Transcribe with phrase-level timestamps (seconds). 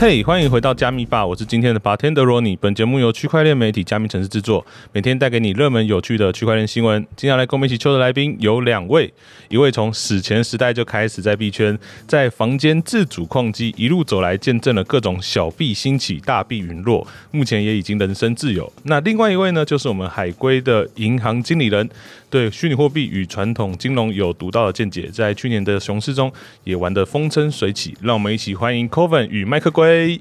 [0.00, 2.56] 嘿，欢迎回到加密吧，我是今天的 bartender Ronnie。
[2.58, 7.06] 本节目由区块链媒体加密城市制作，每天带给你热门有趣的区块链新闻。
[7.14, 9.12] 今天来跟我们一起秋的来宾有两位，
[9.50, 18.72] 一位从史前时代就开始在币圈，在房间自主矿机一路走来，见证了各种小币兴起、大币陨落，目前也已经人身自由。
[18.84, 21.86] 那另外一位呢，就是我们海归的银行经理人，
[22.30, 27.96] 对虚拟货币与传统金融有独到的见解，在去年的熊市中也玩得风生水起。
[28.00, 30.20] 让我们一起欢迎 Coven 与麦克龟。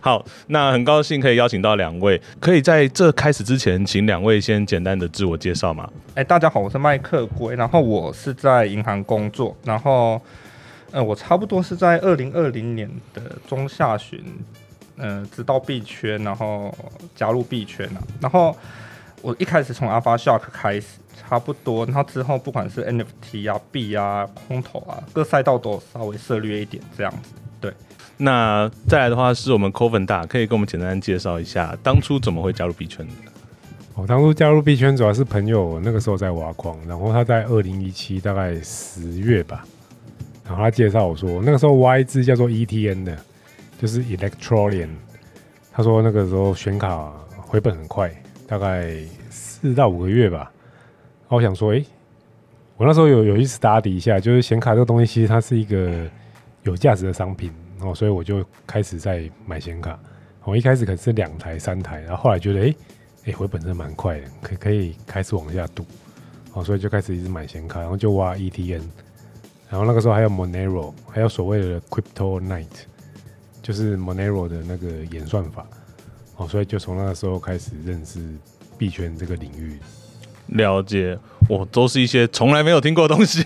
[0.00, 5.86] 好，那很高兴可以邀请到两位，可以在这开始之前，请两位先简单的自我介绍吗？
[6.14, 10.18] 哎，大家好，我是麦克龟，然后我是在银行工作，然后，
[10.92, 14.18] 呃，我差不多是在二零二零年的中下旬，
[14.98, 16.74] 呃，知道币圈，然后
[17.14, 18.54] 加入币圈啊，然后
[19.22, 27.72] 我一开始从 Alpha Shark 开始，差不多，然后之后不管是 NFT 啊、币啊、空投啊，各赛道都稍微涉略一点这样子，对。
[28.16, 33.12] 那再来的话，是我们 Coven 大，可以跟我们简单介绍一下当初怎么会加入币圈的？
[33.94, 39.64] 我当初加入币圈主要是朋友那个时候在挖矿，然后他在二零一七大概十月吧，
[40.44, 43.18] 然后他介绍我说，那个时候挖一支叫做 ETN 的，
[43.78, 44.90] 就是 Electronian，
[45.72, 48.12] 他说那个时候选卡回本很快，
[48.46, 48.92] 大概
[49.30, 50.38] 四到五个月吧。
[50.40, 51.84] 然后我想说，哎，
[52.76, 56.06] 我那时候有有意思打底一下，就是显卡这个东西其实它是一个
[56.64, 57.52] 有价值的商品。
[57.80, 59.96] 哦，所以我就开始在买显卡。
[60.42, 62.74] 我一开始可能是两台、三台，然后后来觉得，哎，
[63.26, 65.84] 哎，回本真的蛮快的，可可以开始往下赌。
[66.54, 68.82] 哦，所以就开始一直买显卡，然后就挖 ETN。
[69.70, 72.66] 然后那个时候还有 Monero，还有所谓的 Crypto Night，
[73.68, 75.66] 就是 Monero 的那个演算法。
[76.36, 78.18] 哦，所以就从那个时候开始认识
[78.78, 79.78] 币圈这个领域。
[80.46, 81.18] 了解，
[81.50, 83.44] 我都是一些从来没有听过的东西。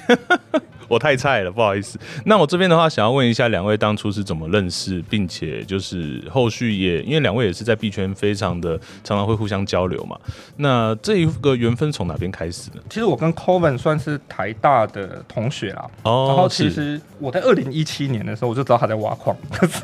[0.93, 1.99] 我太菜了，不好意思。
[2.27, 10.21] 那我这边的话，想要问一下两位当初是怎么认识，并且就是后续也因为两位也是在币圈非常的常常会互相交流嘛。
[10.57, 12.83] 那这一个缘分从哪边开始呢？
[12.91, 15.91] 其实我跟 Coven 算是台大的同学啦。
[16.03, 16.27] 哦。
[16.29, 19.35] 然后其实我在二零一七年的时候，我就知道他在挖矿。
[19.51, 19.81] 可是，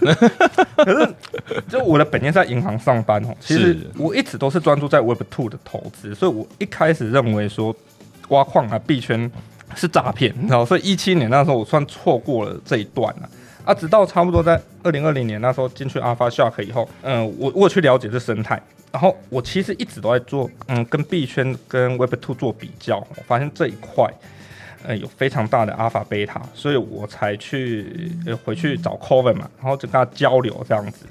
[0.76, 1.14] 可是
[1.70, 3.34] 就我的本业在银行上班哦。
[3.40, 7.74] 其实我一直都是专注在 Web Two 的投资，所以我一开始认为说
[8.28, 9.30] 挖矿啊，币圈。
[9.74, 13.28] 是诈骗，你知道，所以一七年那时候我算错过了这一段了
[13.64, 13.74] 啊。
[13.74, 18.60] 直到差不多在二零二零年那时候进去 Alpha Shark 以后，嗯，我我去了解这生态，
[18.92, 24.12] 然后我其实一直都在做，嗯，跟币圈跟 Web Two 做比较，我发现这一块，
[24.84, 28.12] 呃，有非常大的 Alpha Beta，所以我才去
[28.44, 31.06] 回去找 Coven 嘛，然后就跟他交流这样子。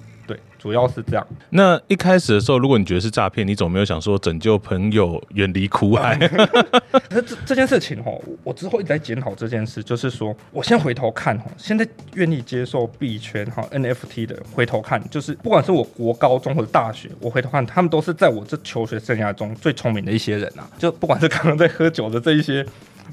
[0.58, 1.26] 对，主要是这样。
[1.50, 6.18] 那一开始的时候，如果你觉得是诈骗，你总没有想说拯救朋友，远离苦海。
[7.10, 20.70] 这这件事情哦，我之后一直在检讨这件事，就是说我先回头看哦，现在愿意接受币圈哈 NFT 的，回头看，就是不管是我国高中或者大学，我回头看，他们都是在我这求学生涯中最聪明的一些人啊。
[20.78, 22.66] 就不管是刚刚在喝酒的这一些，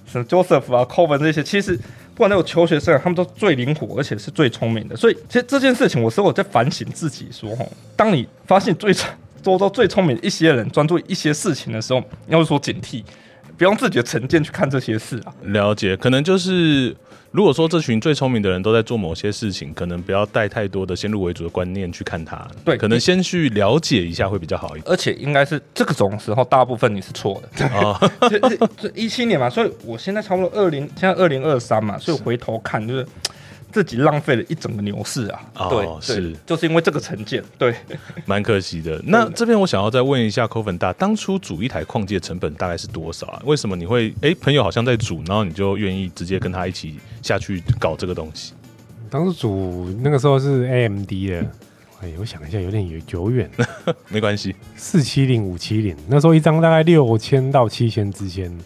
[0.06, 1.78] 什么 Joseph 啊、Coven 这些，其实。
[2.14, 4.94] 不管那种求学生，他们都最灵活，而且是最聪明的。
[4.96, 8.94] 所以，其实这件事情，我是我在反省自己，说吼，当你发现最
[9.42, 13.02] 周遭最聪明一些人专注一些事情的时候，要说警惕，
[13.58, 15.34] 不用自己的成见去看这些事啊。
[15.42, 16.96] 了解，可能就是。
[17.34, 22.46] 如果说这群最聪明的人都在做某些事情，可能不要带太多的先入为主的观念去看它。
[22.64, 24.84] 对，可能先去了解一下会比较好一点。
[24.86, 27.66] 而且应该是这个种时候，大部分你是错的。
[27.74, 27.98] 啊，
[28.76, 33.04] 这一七年嘛，所以我现在差不多二零，现在二零二三嘛，所以回头看就是。
[33.74, 35.68] 自己浪费了一整个牛市啊！
[35.68, 37.74] 对，是就是因为这个成见，对，
[38.24, 39.02] 蛮可惜的。
[39.04, 43.42] 那这边我想要再问一下 c o v e n 大，当初组一台矿机的成本大概是多少啊？
[43.44, 48.52] 为什么你会哎朋友好像在组，然后你就愿意直接跟他一起下去搞这个东西？
[49.10, 51.44] 当时组那个时候是 AMD 的，
[52.00, 53.50] 哎，我想一下有点有久远，
[54.08, 58.56] 没关系，四七零五七零，那时候一张大概六千到七千之间。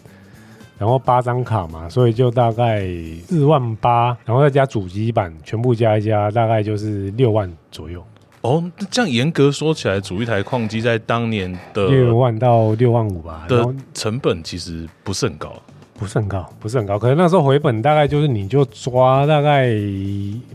[0.79, 2.87] 然后八张卡嘛，所以就大概
[3.27, 8.01] 四万八，然后再加主机板，全部加一加，大概就是六万左右。
[8.41, 15.53] 哦，这样严格说起来，组一台矿机在当年的六万到六万五吧，的成本其实不是很高，
[15.95, 16.97] 不是很高，不是很高。
[16.97, 19.69] 可能那时候回本大概就是你就抓大概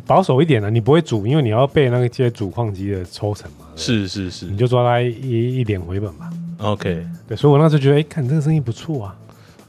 [0.06, 3.66] 保守一点的，你不会组，因为你要背那些主矿机的抽成嘛。
[3.76, 6.30] 是是是，你就抓它一一点回本吧。
[6.60, 9.14] OK，对，所以我那时候觉得，哎，看这个生意不错啊。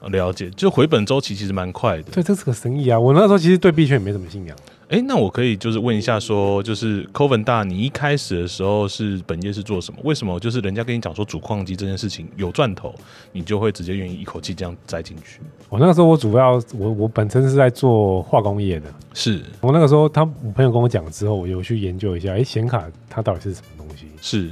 [0.09, 2.03] 了解，就回本周期其实蛮快的。
[2.11, 2.99] 对，这是个生意啊。
[2.99, 4.55] 我那时候其实对币圈也没什么信仰。
[4.87, 9.99] 哎，那我可以就是问一下，说就是 Coven 大，你一开始的时候是本业是做什么？
[10.03, 12.93] 为什么就是人家跟你讲说主矿机这件事情有赚头，
[13.31, 15.39] 你就会直接愿意一口气这样栽进去？
[15.69, 24.05] 我那个时候我主要我我本身是在做化工业的，是我那个时候他我朋友跟我讲之后，我有去研究一下，哎，显卡它到底是什么东西？
[24.21, 24.51] 是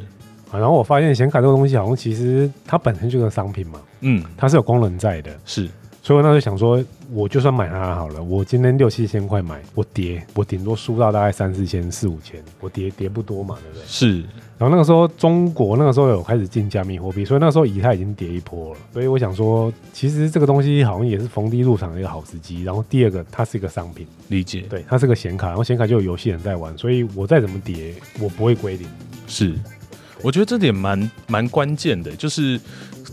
[0.50, 5.68] 啊，然后我发现显卡这个东西好像其实它本身就是商品嘛，嗯，它是有功能在的，是。
[6.06, 6.84] 所以我那时候想说，
[7.14, 13.88] 我就算买它好了，我今天六七千块买，我跌，我顶多输到大概三四千、四五千，我跌跌不多嘛，对不对？
[13.88, 14.18] 是。
[14.58, 18.80] 然后那个时候中国那个时候有开始进加密货币，所以那时候以太已经跌一波了。
[18.92, 22.64] 所以我想说，其实这个东西好像也是逢低入场的一个好时机。
[22.64, 24.66] 然后第二个，它是一个商品，理解。
[24.70, 28.86] 对，它是个显卡，然后显卡就有游戏人在玩，所以我再怎么跌，我不会归零。
[29.26, 29.54] 是，
[30.22, 32.60] 我觉得这点蛮蛮关键的，就是。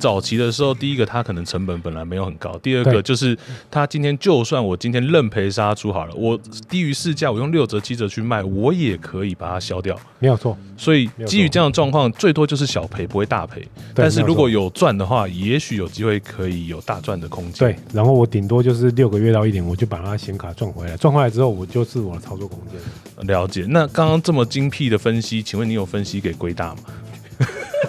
[0.01, 3.37] 早期的时候，第一个它可能成本本来没有很高，第二个就是
[3.71, 6.39] 它今天就算我今天认赔杀出好了，我
[6.69, 10.57] 低于市价，我用六折七折去卖，我也可以把它消掉，没有错。
[10.77, 13.63] 所以基于这样的状况，最多就是小赔，不会大赔。
[13.95, 17.69] 但是如果有赚的话，也许有机会可以有大赚的空间。
[17.69, 22.81] 对，然后我顶多就是六个月到一年，我就把它显卡赚回来，赚回来之后，我就是我的操作空间。
[23.27, 23.67] 了解。
[23.69, 26.79] 那刚刚这么精辟的分析，请问你有分析给龟大吗？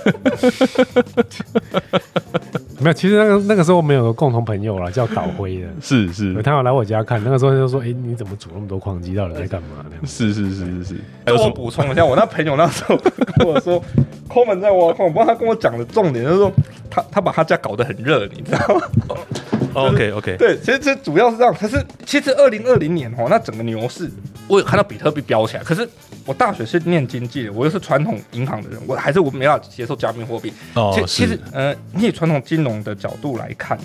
[2.81, 9.13] 没有，其实那个那个时候我们有个共同朋友啦，叫导辉的，是是，他要来我家看，那个时候就说：“哎，你怎么煮那么多矿机？
[9.13, 10.95] 到底在干嘛？” 是是是是是。
[11.27, 13.79] 我补充一下，我那朋友那时候跟我说，
[14.27, 16.51] 抠门在挖矿，不知道他跟我讲的重点就是说，
[16.89, 18.81] 他他把他家搞得很热，你知道吗
[19.73, 21.53] ？OK OK，对，其实这主要是这样。
[21.53, 24.09] 可是其实二零二零年哦，那整个牛市，
[24.47, 25.63] 我有看到比特币飙起来。
[25.63, 25.87] 可是
[26.25, 30.53] 我大学是念经济的，我又是传统银行的人，我还是我没法接受加密货币。
[30.75, 33.77] 哦，其实呃，你以传统金融的角度来看，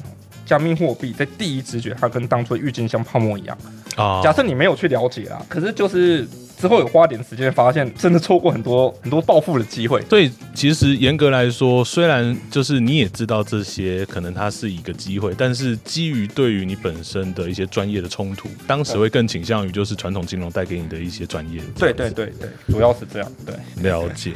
[0.44, 3.56] 加密货币在第一直觉，它跟当初郁金香泡沫一样。
[3.96, 6.26] 啊，假设你没有去了解啊，可是就是。
[6.58, 10.02] 之后有花点时间，发现真的错过很多很多暴富的机会。
[10.08, 21.60] 对，其实严格来说，虽然就是你也知道这些可能它是一个机会，但是基于对于你本身的一些专业的冲突，当时会更倾向于就是传统金融带给你的一些专业。
[21.78, 23.32] 对对对对，主要是这样。
[23.44, 23.54] 对，
[23.88, 24.32] 了解。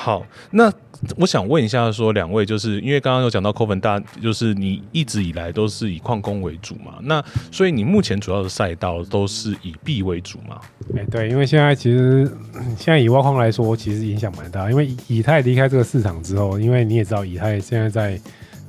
[0.00, 0.72] 好，那。
[1.16, 6.98] 我想问一下，说两位，就是因为刚刚有讲到 Coven 大，就是你一直以来都是以矿工为主嘛？
[7.00, 10.60] 那所以你目前主要的赛道都是以币为主嘛？
[10.94, 12.30] 哎，对，因为现在其实
[12.76, 14.70] 现在以挖矿来说，其实影响蛮大。
[14.70, 18.20] 因为以太离开这个市场之后，因为你也知道，以太现在在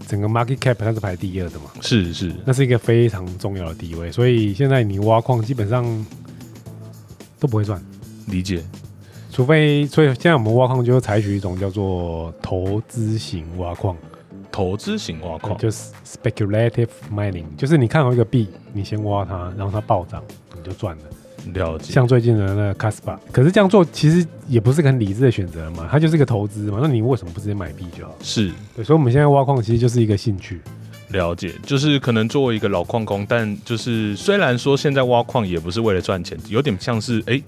[0.07, 1.65] 整个 market cap 它是排第二的嘛？
[1.81, 4.09] 是是，那是一个非常重要的地位。
[4.09, 5.83] 所以现在你挖矿基本上
[7.41, 7.83] 都不会赚。
[8.27, 8.63] 理解。
[9.31, 13.95] 除非，所以现在我们挖矿就采取一种叫做投资型挖矿。
[14.51, 20.21] 投资型挖矿就是 speculative mining，就是你看好一个币，你先挖它，然后它暴涨，
[20.57, 21.03] 你就赚了。
[21.53, 21.93] 了解。
[21.93, 26.79] 像最近的那个 Caspa，可是这样做其实也不是很理智的选择嘛，它就是一个投资嘛。
[26.81, 28.13] 那你为什么不直接买币就好？
[28.21, 30.59] 是对，所以我们现在挖矿其实就是一个兴趣。
[31.11, 37.41] 了解，就是可能作为一个老矿工，但就是虽然说现在挖矿也不是为了赚钱，有点像是哎。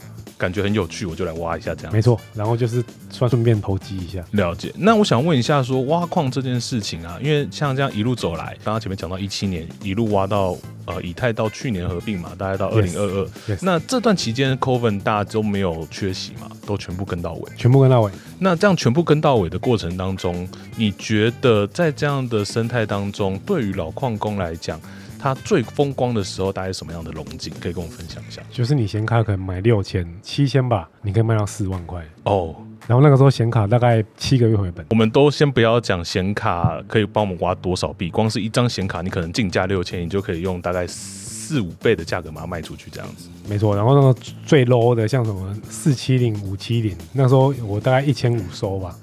[0.43, 1.93] 感觉很有趣，我就来挖一下这样。
[1.93, 4.21] 没错，然后就是算顺便投机一下。
[4.31, 4.73] 了解。
[4.75, 13.57] 那我想问一下，说挖矿这件事情啊，因为像这样一路走来，刚刚前面讲到一七年一路挖到呃以太到去年合并嘛，大概到二零二二。
[13.61, 17.51] 那这段期间，Coven 大家都没有缺席嘛，都全部跟到尾。
[17.55, 18.11] 全部跟到尾。
[18.37, 20.45] 那这样全部跟到尾的过程当中，
[20.75, 24.77] 你觉得在这样的生态当中，对于老矿工来讲？
[25.23, 27.53] 它最风光的时候大概什么样的龙井？
[27.61, 28.41] 可以跟我分享一下。
[28.51, 32.53] 就是你显卡可能买六千、七千吧，你可以卖到四万块哦。
[32.87, 34.85] 然后那个时候显卡大概七个月回本。
[34.89, 43.29] 我们都先不要讲显卡可以帮我们挖多少币，光是一张显卡，你可能进价六千，你就可以用大概四五倍的价格把它卖出去，这样子。
[43.47, 43.73] 没错。
[43.77, 48.93] 然后那个最 low 的，像什么四七零、五七零，那时候我大概一千五收吧，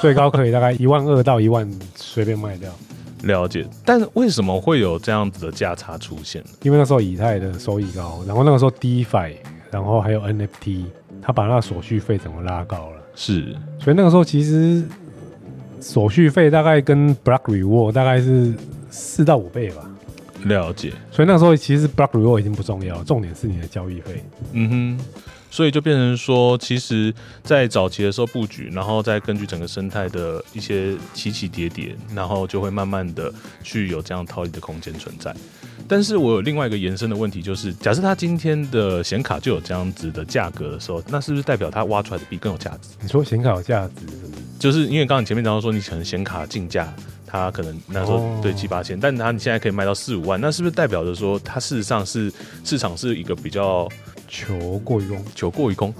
[0.00, 2.72] 最高可以大概一万二到一万随便卖掉。
[3.22, 6.42] 了解，但为什么会有这样子的价差出现？
[6.62, 9.34] 因为那时候以太的收益高，然后那个时候 DeFi，
[9.70, 10.84] 然后还有 NFT，
[11.20, 13.02] 他把那个手续费整个拉高了。
[13.14, 14.84] 是，所以那个时候其实
[15.80, 18.54] 手续费大概跟 Block Reward 大概是
[18.90, 19.82] 四到五倍吧。
[20.44, 24.22] 了解，所以那个时候其实 Block Reward 已经不重要，重点是你的交易费。
[24.52, 25.04] 嗯哼。
[25.50, 27.12] 所以就变成说，其实，
[27.42, 35.34] 在早期的时候布局，然后再根据整个生态的一些起起跌跌，然后就会慢慢的去有这样套利的空间存在。
[35.88, 42.90] 但是我有另外一个延伸的问题，就是假设它今天的显卡就有这样子的价格的时候，那是不是代表它挖出来的币更有价值？
[43.00, 44.04] 你说显卡有价值，
[44.58, 46.92] 就是因为刚刚前面讲到说，你可能显卡进价，
[47.26, 52.30] 它可能那时候对七八千，但它你现在可以卖到四五万，那是不是代表着说，它事实上是
[52.64, 53.88] 市场是一个比较？
[54.28, 55.92] 求过于功，求过于功，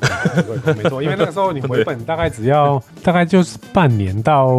[0.77, 4.51] 没错，因为那个 时候你回本大概只要大概就是半年到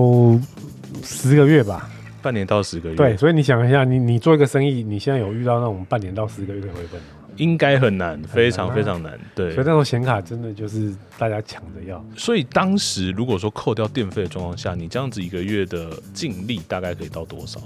[1.04, 1.90] 十个月吧，
[2.22, 7.08] 半年到十个月，对，所以你想一下，你你做一个生意，你现在有遇到那种半年到十个月的回本吗？
[7.38, 9.54] 应该很难，非常非常难，对。
[9.54, 12.04] 所以那种显卡真的就是大家抢着要。
[12.18, 17.62] 所以当时如果说扣掉电费的状况下，你这样子一个月的净利大概可以到多少？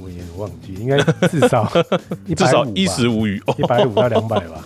[0.00, 1.68] 我也忘记，应该至少
[2.36, 4.64] 至少衣食无余，一百五到两百吧，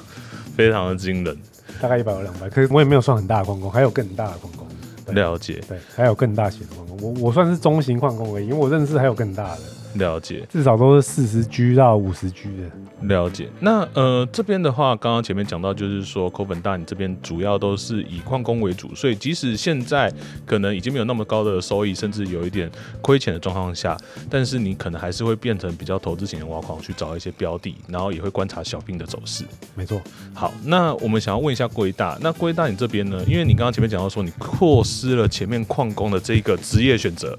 [0.56, 1.36] 非常的惊人，
[1.80, 2.48] 大概一百到两百。
[2.48, 4.66] 可是我也没有算很大的矿工，还有更大的矿工。
[5.14, 9.60] 了解，对，还有更大型的矿工，我我算是中型矿工而已，因为我认识还有更大的。
[9.94, 12.70] 了解，至少都是四十 G 到五十 G 的。
[13.08, 20.10] 了解，那呃这边的话，刚刚前面讲到，就是说口本大，你这边主要都是以矿工为主，所以即使现在
[20.46, 22.70] 可能已经没有那么高的收益，甚至有一点
[23.02, 23.94] 亏钱的状况下，
[24.30, 29.44] 但是你可能还是会变成比较投资型的挖矿，去找一些标的，然后也会观察小兵的走势。
[29.74, 30.00] 没错。
[30.32, 33.22] 好，那我们想要问一下龟大，那龟大你这边呢？
[33.28, 37.38] 因为你刚刚前面讲到说你错失了前面矿工的这一个职业选择，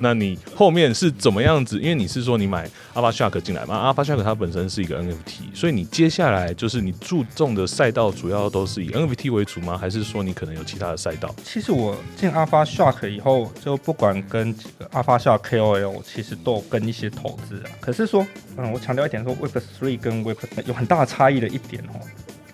[0.00, 1.80] 那你后面是怎么样子？
[1.80, 9.76] 因为你是说你买 Alpha Shark 进来嘛？Alpha Shark 它本身是一个 NFT，所以你接下来就是你注重的赛道主要都是以 NFT 为主吗？
[9.76, 11.34] 还是说你可能有其他的赛道？
[11.44, 17.70] 其实我进 Alpha Shark 以后，就不管跟几个 Alpha Shark KOL，其实都有跟一些投资啊。
[17.80, 18.26] 可是说，
[18.56, 22.00] 嗯，我强调一点，说 Web Three 跟 Web 有很大的差异的一点哦，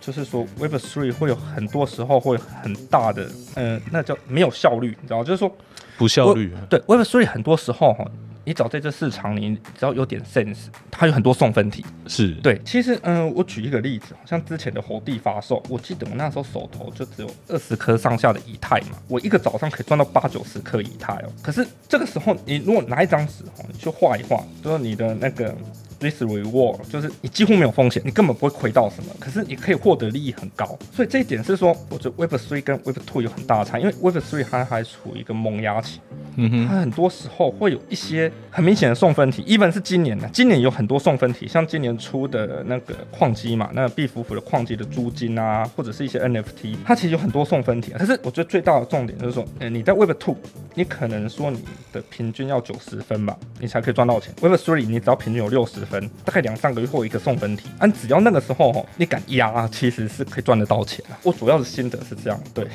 [0.00, 5.54] 就是说 Web Three 会有很多时候会很大的，嗯，那叫没有效率，你知道，就是说
[5.96, 6.52] 不效率。
[6.68, 8.04] 对 Web Three 很多时候哈。
[8.44, 11.84] 你找在这市场，你只要有点 sense，它有很多送分题。
[12.06, 21.32] 是对，其实嗯，我举一个例子，像之前的猴地发售，我记得我那时候手头就只有二十颗上下的以太嘛，我一个早上可以赚到八九十颗以太哦。
[21.42, 25.54] 可是这个时候，你如果拿一张纸哦，你去画一画，就是你的那个。
[26.02, 36.00] Risk reward 就是你几乎没有风险，你根本不会亏到什么，可是你可以获得利益很高，所以这一点是说，我觉得 Web Three 跟 Web Two 有很大的差，因为 Web Three 它还处于一个萌芽期，
[36.36, 50.36] 嗯哼，它很多时候会有一些很明显的送分题，even 是今年的，今年有很多送分题，像今年出的那个矿机嘛，那个毕福福的矿机的租金啊，或者是一些 NFT，它其实有很多送分题，可是我觉得最大的重点就是说，呃，你在 Web Two，
[50.74, 51.60] 你可能说你
[51.92, 55.82] 的平均要九十分吧，你才可以赚到钱，Web Three 你只要平均有六十。
[55.92, 61.04] 分大概两三个月后一个送分题，但，只要那个时候，你敢压，其实是可以赚得到钱。
[61.22, 62.66] 我主要的心得是这样，对。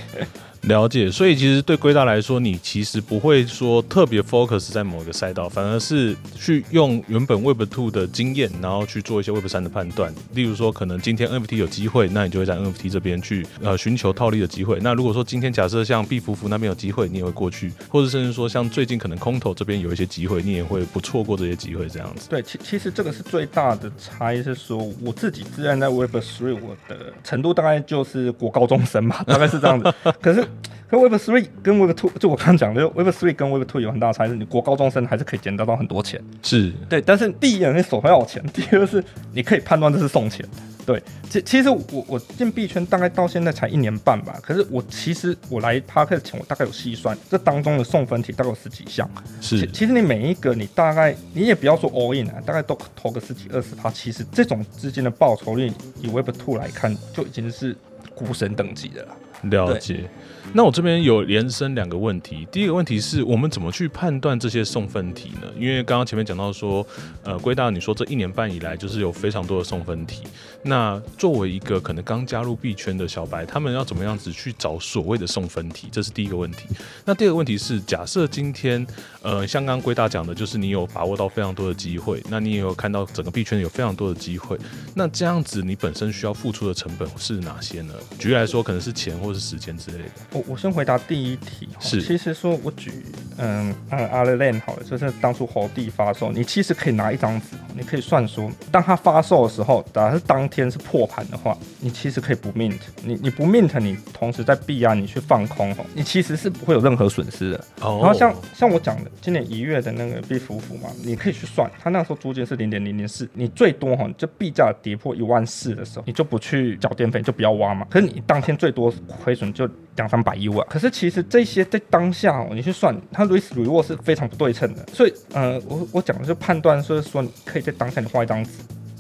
[0.64, 10.14] 了解，所以其实对归大来说，你其实不会说特别 focus 在某一个赛道，反而是去用原本 Web Two 的经验，然后去做一些 Web 三的判断。
[10.34, 14.80] 例如说，可能今天 NFT 有机会，那你就会在 NFT 这边去呃寻求套利的机会。
[14.82, 22.28] 那如果说今天假设像毕福福那边有机会，你也会过去，或者甚至说像最近可能空投这边有一些机会，你也会不错过这些机会这样子。
[22.30, 29.94] 对，其其实这个是最大的差异，是说我自己自然在 Web Three 我的程度大概就是国高中生嘛，大概是这样子。
[30.22, 30.47] 可是。
[30.90, 37.02] 可 Web Three 跟 Web Two 就我刚刚讲的，Web Three 跟 Web Two 有很大差异，是你国高中生还是可以捡得到很多钱，是对。
[37.02, 40.48] 但是第一眼你手上要有钱，第二是你可以判断这是送钱，
[40.86, 41.04] 对。
[41.30, 49.10] 其其实我我进币圈大概到现在才一年半吧，可是我其实我来 Park 前我大概有细算，这当中的送分题大概有十几项，
[49.42, 49.68] 是。
[49.72, 55.70] 其实你每一个你大概你也不要说 all in 啊，大概都投个十几二十趴，其实这种资金的报酬率
[56.02, 57.76] 以 Web Two 来看就已经是
[58.16, 59.18] 股神等级的了。
[59.44, 60.10] 了解。
[60.54, 65.48] 那我这边有延伸两个问题，第一个问题是我们怎么去判断这些送分题呢？
[65.60, 66.86] 因为刚刚前面讲到说，
[67.24, 70.24] 呃，归大你说这一年半以来就是有非常多的送分题。
[70.64, 75.90] 那作为一个可能刚加入币圈的小白，他们要怎么样子去找所谓的送分题？
[75.92, 76.66] 这是第一个问题。
[77.06, 78.86] 那第二个问题是，假设今天，
[79.22, 84.58] 呃，像刚刚归大讲的，就是你有把握到非常多的机会，那你也有看到整个币圈有非常多的机会，
[84.96, 87.94] 那这样子你本身需要付出的成本是哪些呢？
[88.18, 90.37] 举例来说，可能是钱或是时间之类的。
[90.38, 92.02] 我我先回答第一题，是。
[92.02, 92.92] 其实说我举
[93.38, 107.64] 嗯嗯阿勒兰好了，就是当初猴帝发售，你其实可以拿一张纸，你可以算说，当它发售的时候，假如是当天是破盘的话，你其实可以不 mint，你你不 mint，你同时在币安你去放空，你其实是不会有任何损失的。
[107.80, 117.86] 然后像像我讲的，今年一月的那个币服服嘛，你可以去算，它那时候租金是零点零零四，你最多哈，就币价跌破一万四的时候，你就不去缴电费，就不要挖嘛。
[117.90, 120.66] 可是你当天最多亏损就两三百亿万。
[120.70, 124.86] 可是其实这些在当下哦，你去算，它 risk reward 是非常不对称的。
[124.94, 128.52] 所以，呃，我我讲的是判断，是说你可以在当下你画一张纸，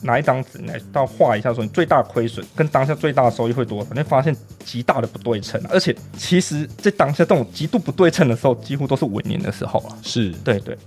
[0.01, 5.61] 拿一张纸来到画一下，说你最大亏损跟当下最大的收益会多少，你会发现极大的不对称。
[5.69, 9.97] 而且，其实在当下这种极度不对称的时候，几乎都是稳赢的时候啊。
[10.03, 10.77] 是对对。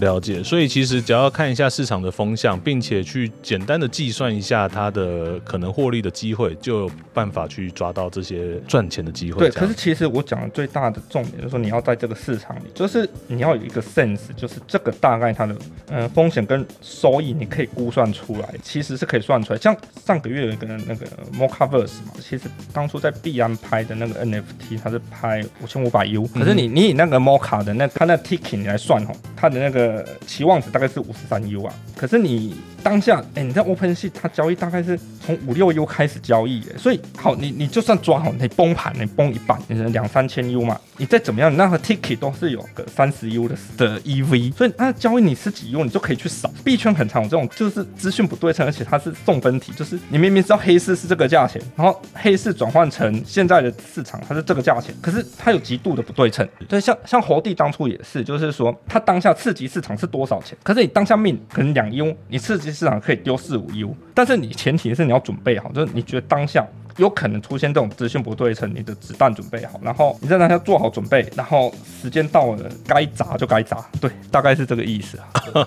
[0.00, 9.38] 了解，所以其实只要看一下市场的风向，并且去简单的计算一下它的可能获利的机会，就有办法去抓到这些赚钱的机会。
[9.38, 15.56] 对，可是其实我讲的最大的重点就是说，你要在这个市场里，就是你要有一个 sense，就是这个大概它的
[15.88, 19.58] 呃风险跟收益，你可以估算出来，其实是可以算出来。
[19.58, 19.74] 像
[20.04, 29.85] 上个月有一个那个 Mocaverse 嘛，其实当初在币安拍的那个 NFT，它是拍五千五百 U，可是你你以那个 Moca 的那它那 Ticket 来算哦，它的那个
[30.26, 32.54] 期望值大概是五十三 U 啊，可是你。
[32.86, 46.48] 当下，哎，你在 Open Sea 它交易大概是从五六 U 开始交易，哎，所以好，你你就算抓好，你崩盘，你崩一半，你两三千 U 嘛，你再怎么样，你那个 Ticket 都是有个三十 U 的的 EV，所以那交易你是几 U 你就可以去扫。
[46.62, 56.48] 币圈很常有这种，就是资讯不对称，而且它是送分题，就是你明明知道黑市是这个价钱，然后黑市转换成现在的市场它是这个价钱，可是它有极度的不对称。
[56.68, 62.75] 对，像像猴帝当初也是，就是说它当下刺激市场是多少钱，可是你当下命可能两 U，你刺激。
[62.76, 66.62] 市场可以丢四五 U，但是你前提是你要准备好，就是你觉得当下
[66.96, 75.66] 有可能出现这种资讯不对称，你的子弹准备好，然后你在当下做好准备，然后时间到了该砸就该砸，对，大概是这个意思啊。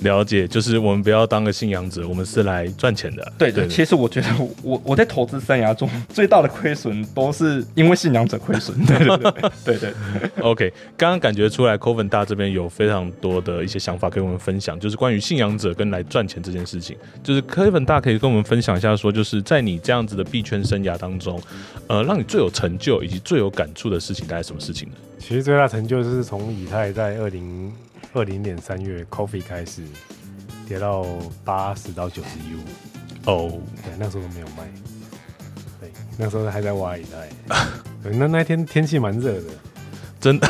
[0.00, 3.32] 了解，就是我们不要当个信仰者，我们是来赚钱的。
[3.36, 4.28] 对对，其实我觉得
[4.62, 8.74] 我我在投资生涯中最大的亏损都是因为信仰者亏损。
[8.86, 9.92] 对对对对对。
[10.40, 16.96] OK，刚刚感觉出来 c o v e n 大这边有非常多的一些想法跟我们分享，就是关于信仰者跟来赚钱这件事情。
[17.22, 21.42] 就是 c o v e n 大可以跟我们分享一下，说就是在你这样子的币圈生涯当中，
[21.88, 24.94] 呃，让你最有成就以及最有感触的事情，大概什么事情呢？
[25.18, 27.72] 其实最大成就就是从以太在二零。
[28.12, 29.84] 二零年三月，Coffee 开始
[30.66, 31.06] 跌到
[31.44, 32.58] 八十到九十 U，
[33.24, 34.68] 哦，对，那时候都没有卖，
[35.78, 37.28] 对，那时候还在挖以太，
[38.02, 39.44] 对，那那天天气蛮热的，
[40.20, 40.46] 真的，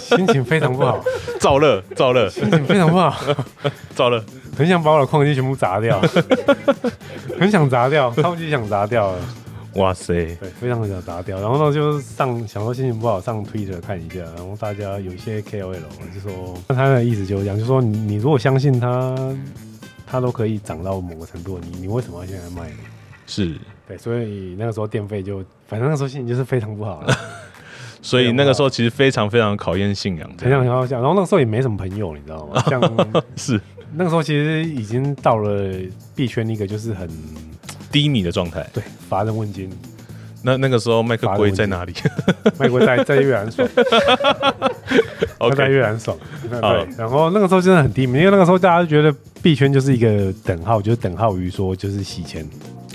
[0.00, 1.04] 心情非常不好，
[1.38, 3.14] 燥热，燥热，心情非常不好，
[3.94, 4.24] 燥热，
[4.56, 6.00] 很想把我的矿机全部砸掉，
[7.38, 9.18] 很想砸掉，超级想砸掉了。
[9.74, 15.74] 哇塞，对，非常想砸掉，然后呢，就上想说心情不好上 Twitter 看一下，然后大家有一些 KOL
[16.14, 19.16] 就说，那他的意思就是讲，就说你你如果相信他，
[20.06, 22.70] 他都可以涨到某个程度，你你为什么要现在卖？
[23.26, 23.54] 是。
[23.88, 27.16] 对，所以那个时候电费就，反正那时候心情就是非常不好了，
[28.02, 32.62] 所以那个时候其实非常非常考验信仰，非常想想，然后那个时候也没什么朋友，你知道吗？
[32.68, 32.82] 像
[33.36, 33.58] 是
[33.94, 35.70] 那个时候其实已经到了
[36.14, 37.08] 币圈一个就是很。
[37.90, 39.70] 低迷的状态，对，乏人问津。
[40.42, 41.92] 那那个时候麦克龟在哪里？
[42.58, 43.68] 麦克龟在在越南爽，
[45.54, 46.16] 在越南爽。
[46.48, 52.48] 对，然后那个时候真的很低迷，因为那个时候大家都觉得币圈就是一个等号，就是等号于说就是洗钱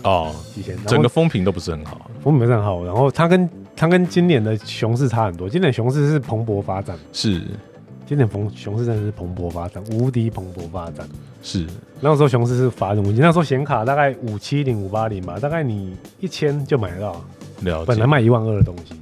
[0.04, 2.84] 哦，洗钱，整个风评都不是很好，风评不是很好。
[2.84, 7.44] 然后它跟它跟今年的熊市差很多，今年熊市是蓬勃发展，是。
[8.08, 11.08] 今年熊熊市真的是蓬勃发展，无敌蓬勃发展。
[11.44, 11.68] 是
[12.00, 17.24] 那个时候熊市是乏人问津，那时候显卡大概五七零、五八零吧，大概你一千就买得到。
[17.62, 17.86] 了解。
[17.86, 18.96] 本来卖一万二的东西。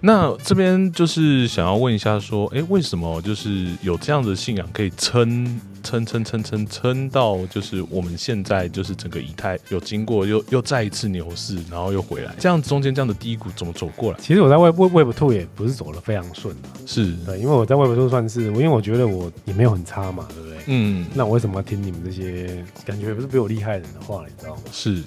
[0.00, 5.60] 那这边就是想要问一下，说，哎，为什么就是有这样的信仰可以撑？
[5.82, 14.18] 撑撑撑撑撑到就是我们现在就是整个以太有经过又又再一次牛市，然后又回来，这样中间这样的低谷怎么走过来？
[14.20, 20.58] 其实我在 Web Web Two 也不是走的非常顺的，是对，因为我在 Web Two 算是，因为我觉得我也没有很差嘛，对不对？
[20.66, 24.62] 嗯，那我为什么要听你们这些感觉不是比我厉害人的话，你知道吗？
[24.70, 25.02] 是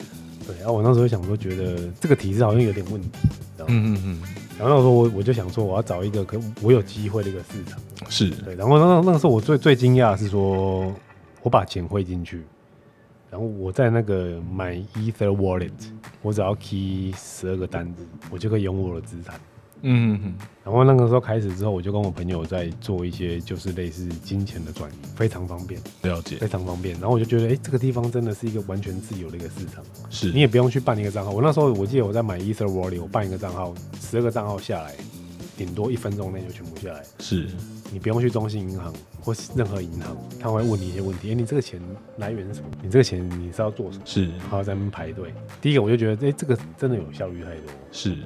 [0.46, 3.10] 对，然后我那时候想说，觉得这个体制好像有点问题，
[3.68, 4.22] 嗯嗯嗯，
[4.58, 7.80] 然后那时候我我就想说，我要找一个可我有机会的一个市场。
[8.10, 10.94] 是对，然后那那个时候我最最惊讶的是说，
[11.42, 12.44] 我把钱汇进去，
[13.30, 15.72] 然后我在那个买 Ether Wallet，
[16.22, 19.40] 我只要 key 十二个单子，我就可以拥有我的资产。
[19.82, 20.34] 嗯嗯。
[20.64, 25.80] 然后那个时候开始之后，我就跟我朋友在做一些就是类似金钱的转移，非常方便。
[26.02, 26.38] 了解。
[26.38, 26.94] 非常方便。
[26.96, 29.84] 然后我就觉得，哎，这个地方真的是一个完全自由的一个市场。
[30.10, 30.32] 是。
[30.32, 31.32] 你也不用去办一个账号。
[31.32, 34.96] 我那时候我记得我在买 Ether Wallet，我办一个账号，十二个账号下来，
[35.56, 37.04] 顶多一分钟内就全部下来。
[37.20, 37.48] 是。
[37.92, 41.30] 你不用去中信银行或是任何银行，他会问你一些问题。
[41.30, 41.80] 哎，你这个钱
[42.18, 42.68] 来源是什么？
[42.82, 44.04] 你这个钱你是要做什么？
[44.06, 45.32] 是，然后在那边排队。
[45.62, 47.72] 第一个我就觉得，哎，这个真的有效率太多。
[47.92, 48.18] 是，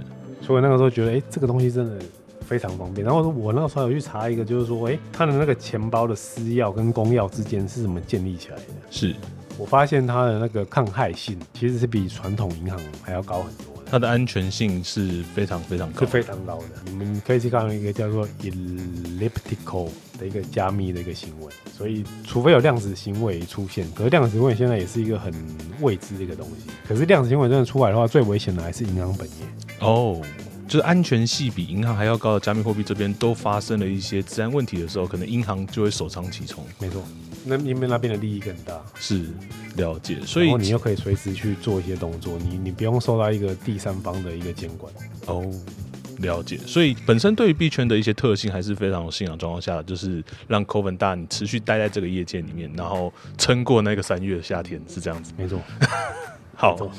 [0.41, 2.05] 所以那个时候觉得，哎，这个东西真的
[2.41, 3.05] 非常方便。
[3.05, 8.63] 然后我那个时候有去查一个，就是说，哎，他的那个钱包的私钥跟公钥之间是怎么建立起来的？
[8.89, 9.15] 是
[9.57, 13.68] 我发现它的那个抗害性其实是比传统银行还要高很多。
[13.91, 16.65] 它的安全性是非常非常高，是非常高的。
[16.85, 25.33] 你们可以去看一个叫做 elliptical 的一个加密的一个行为，所以除非有量子行为出现，可是量子行为现在也是一个很
[25.81, 26.69] 未知的一个东西。
[26.87, 29.33] 可是量子行为真的出来的话，最危险的还是银行本业。
[29.79, 30.21] 哦，
[30.67, 36.63] 就是安全系比银行还要高的加密货币这边都发生了一些治安问题的时候，可能银行就会首当其冲。
[36.77, 37.03] 没错，
[37.45, 39.25] 那因为那边的利益更大，是
[39.75, 44.91] 了解，所以你又可以随时去做一些动作，你你不用受到一个第三方的一个监管。
[45.27, 45.43] 哦，
[46.19, 55.31] 了解，所以本身对于币圈的一些特性还是非常有信仰状况下，就是让 c o v e n 大你持续待在这个业界里面，然后撑过那个三月的夏天，是这样子。
[55.37, 55.61] 没错，
[56.59, 56.91] 好。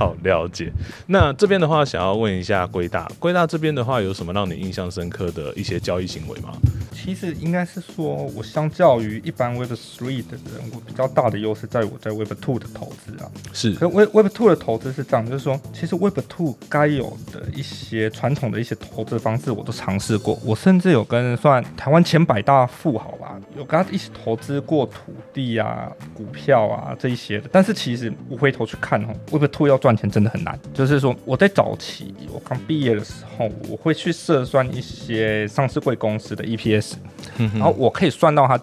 [0.00, 0.72] 好了解，
[1.08, 6.54] 那这边的话，想要问一下龟大，龟大这边的话，有什么让你印象深刻的一些交易行为吗？
[6.90, 13.28] 其实应该是说，我相较于一般 Web Three 的人，我比较大的优势在我在 Web Two 的投资啊。
[13.52, 20.38] 是，可 Web Web Two 的投资是这样，就是说，其实 Web Two 该有的一些传统的一些投资方式，我都尝试过。
[20.42, 27.50] 我甚至有跟算台湾前百大富豪吧，有跟他一起投资过土地啊、股票啊这一些的。
[27.52, 29.90] 但是其实我回头去看哦，Web Two 要赚。
[29.90, 36.92] 赚钱真的很难，就是说我在早期我刚毕业的时候，我会去测算一些上市贵公司的 EPS，
[37.36, 38.56] 然后我可以算到它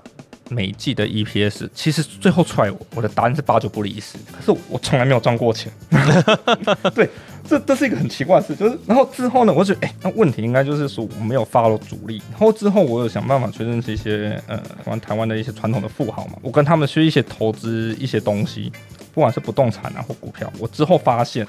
[0.50, 5.69] 每季的 EPS，其实最后出来我的答案是八九不离十，可是我从来没有赚过钱。
[6.95, 7.10] 对，
[7.45, 18.71] 这这是一个很奇怪的事，就是然后之后呢，我觉得哎，那问题应该就是说我没有发了主力，然后之后我有想办法去认识一些呃，玩台湾的一些传统的富豪嘛，我跟他们去一些投资一些东西。
[19.17, 21.43] 不管是不动产啊或股票，我之后发现，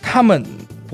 [0.00, 0.42] 他们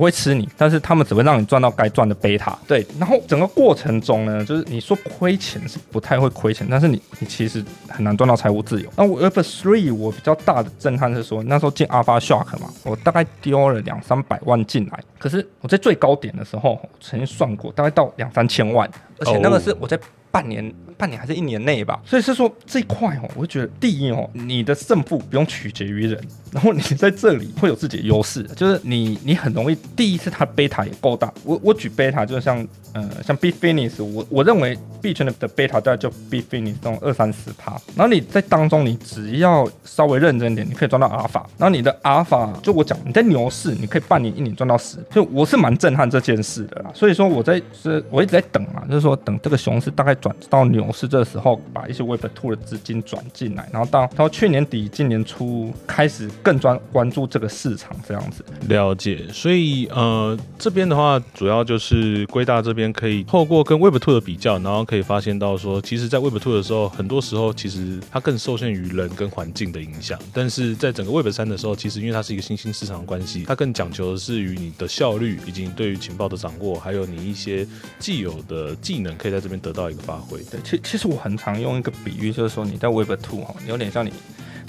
[0.00, 2.58] 不会吃你，但是他们只会让你赚到该赚的贝塔。
[2.66, 8.90] 对，然后整个过程中呢，就是你说亏钱是不太会亏钱，但是你你其实很难赚到财务自由。
[8.96, 20.00] 那我 Web Three 我比较大的震撼是说，那时候进 Alpha Shark 嘛，我大概丢了两三百万进来，可是我在最高点的时候曾经算过，大概到两三千万，而且那个是我在。
[20.32, 50.10] 半年、半年还是一年内吧，所以是说这一块哦，我就觉得第一哦，你的胜负不用取决于人，然后你在这里会有自己的优势，就是你你很容易，第一次它贝塔也够大，我我举贝塔就是像呃像 B Finish，我我认为 B 圈的的贝塔大概就 B Finish 这种二三十趴，然后你在当中你只要稍微认真一点，你可以赚到阿尔法，然后你的阿尔法就我讲你在牛市你可以半年一年赚到十，就我是蛮震撼这件事的啦，所以说我在是我一直在等嘛，就是说等这个熊市大概。
[50.20, 59.24] 转到牛市这时候，把一些 Web Two 的资金转进来，然后到到去年底、今年初开始更专关注这个市场，这样子了解。
[59.32, 77.64] 所以呃，这边的话，主要就是归大这边可以透过跟 Web Two 的比较，然后可以发现到说，其实，在 Web Two 的时候，很多时候其实它更受限于人跟环境的影响，但是在整个 Web 三的时候，其实因为它是一个新兴市场关系，它更讲求的是与你的效率，以及对于情报的掌握，还有你一些
[78.00, 80.00] 既有的技能，可以在这边得到一个。
[80.00, 84.10] 发挥对，其其实我很常用一个比喻，就是说你在 Web Two 哈，有点像你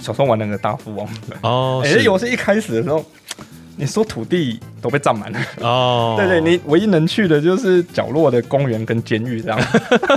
[0.02, 1.08] 小时候玩那个大富翁
[1.42, 1.80] 哦。
[1.86, 3.04] 哎，游戏一开始的时候，
[3.76, 6.14] 你说土地都被占满了哦。
[6.20, 9.58] 对对，你唯一能去的就是角落的公园跟监狱这样。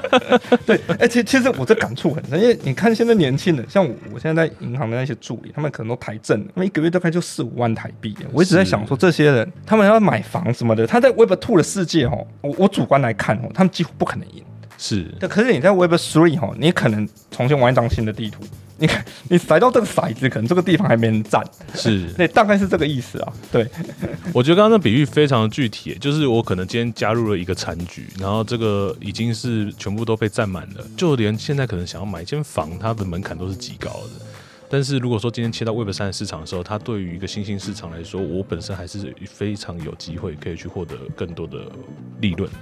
[0.66, 8.16] 对，而且其实我这感触很深，因为你看现在年轻人，像我，我现在在银行的那些助理，他们可能都抬正，他们一个月大概就四五万台币。
[8.34, 14.44] 我一直在想说，这些人他们要买房什么的，他在 Web Two 的世界哦，我我主观来看哦，他们几乎不可能赢。
[14.78, 18.44] 是，对，可是你在 Web Three 哈，你可能重新玩一张新的地图，
[18.78, 21.42] 你看你甩到这个骰子，可能这个地方还没人站，
[21.74, 23.34] 是， 那，大概是这个意思啊。
[23.52, 23.66] 对，
[24.34, 34.26] 我觉得刚刚的比喻非常具体，就是我可能今天加入了一个残局，然后这个已经是全部都被占满了，就连现在可能想要买一间房，它的门槛都是极高的。
[34.68, 41.60] 但是如果说今天切到 Web 三市场的时候，它对于一个新兴市场来说，我本身还是非常有机会可以去获得更多的
[42.20, 42.58] 利润的。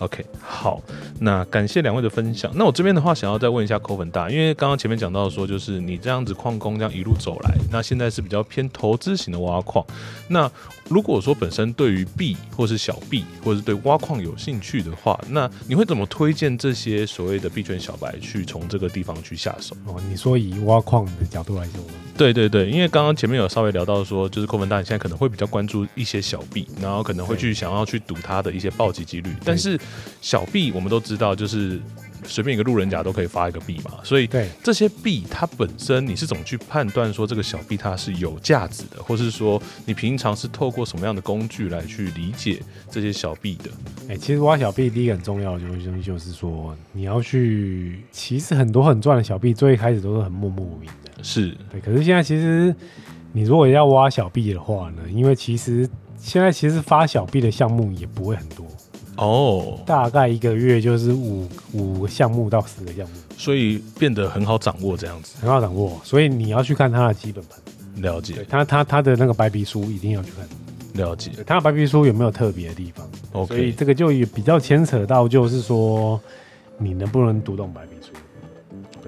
[0.00, 0.82] OK，好，
[1.20, 2.50] 那感谢两位的分享。
[2.54, 9.84] 那我这边的话，想要再问一下扣粉大，因为刚刚前面讲到说，就是你这样子矿工这样一路走来，那现在是比较偏投资型的挖矿。
[10.26, 10.50] 那
[10.88, 19.76] 如果说本身对于币或是小币，或者是对挖矿有兴趣的话，那你会怎么推荐这些所谓的币圈小白去从这个地方去下手？
[19.84, 21.84] 哦，你说以挖矿的角度来说，
[22.16, 29.78] 对对对，因为刚刚前面有稍微聊到说，就是扣粉大你现在可能会比较关注一些小币，然后可能会去想要去赌它的一些暴击几率，但是。
[30.20, 31.80] 小币我们都知道，就是
[32.24, 43.70] 随便一个路人甲都可以发一个币嘛，所以对这些币它本身你是怎么去判断说这个小币它是有价值的，或是说你平常是透过什么样的工具来去理解这些小币的？
[44.08, 51.80] 哎，其实挖小币第一个很重要的东西就是说你要去，其实很多很赚的小币最开始都是很默默无名的，是对。
[51.80, 52.74] 可是现在其实
[53.32, 58.66] 你如果要挖小币的话呢，因为其实现在其实发小币的项目也不会很多。
[59.20, 66.00] 哦，大概一个月就是五五个项目到十个项目，所以变得很好掌握这样子，很好掌握。
[66.02, 70.48] 所以你要去看他的基本盘，了解它它它的那个白皮书一定要去看。
[70.94, 71.30] 了解。
[71.46, 76.20] 他的白皮书有没有特别的地方？OK，所以这个就也比较牵扯到，就是说
[76.78, 78.12] 你能不能读懂白皮书？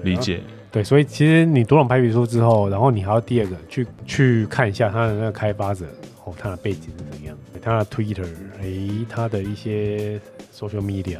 [0.03, 0.41] 理解。
[0.71, 5.85] 对，所以其实你读懂白皮书之后，然后你还要第二个去去看一下他的那个开发者
[6.23, 8.25] 哦，他的背景是怎样，他的 Twitter，
[8.63, 10.19] 诶，他的一些
[10.57, 11.19] social media。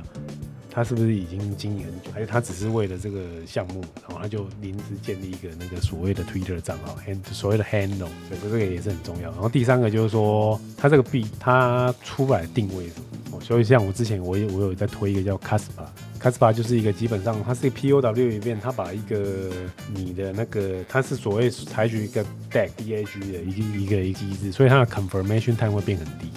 [0.76, 9.30] 他是不是已经经营很久，还是他只是为了这个项目，然后他就临时建立一个那个所谓的 Twitter 账号，hand 所谓的 handle，所以这个也是很重要。
[9.30, 12.96] 然后第三个就是说，他这个币他出来定位什
[13.32, 13.40] 么？
[13.40, 19.52] 所以像我之前我有我有在推一个叫 Caspa，Caspa 就是一个基本上它是 POW 里面，它把一个
[19.94, 26.32] 你的那个它是所谓采取一个 DAG DAG 的一个一个一个机制，所以它的 confirmation time 会变很低。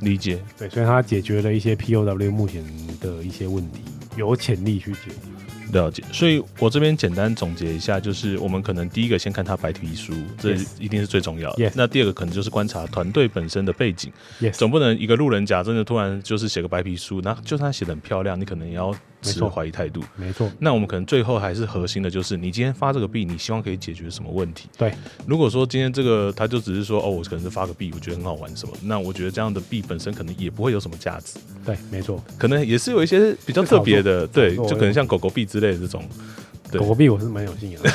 [0.00, 2.64] 理解，对，所以它解决了一些 POW 目前
[3.00, 3.80] 的一些问题，
[4.16, 5.28] 有潜力去解决。
[5.70, 11.70] 了解，所以我这边简单总结一下，就是我们可能第一个先看他白皮书，这一定是最重要的。
[11.74, 14.10] 那第二个可能就是观察团队本身的背景，
[14.54, 20.02] 总不能一个路人甲真的突然就是写个白皮书，那就算他写的很漂亮，你可能也要持怀疑态度。
[20.16, 20.50] 没错。
[20.58, 24.68] 那我们可能最后还是核心的就是，你今天发这个币，你希望可以解决什么问题？
[24.76, 24.92] 对。
[25.26, 31.38] 如果说今天这个他就只是说，哦，我可能是发个币，我觉得很好玩什么，那我觉得这样的币本身可能也不会有什么价值。
[31.64, 32.22] 对，没错。
[32.38, 36.02] 可能也是有一些比较特别的，对，就可能像狗狗币之类的这种。
[36.70, 37.90] 狗狗币我是蛮有信仰的。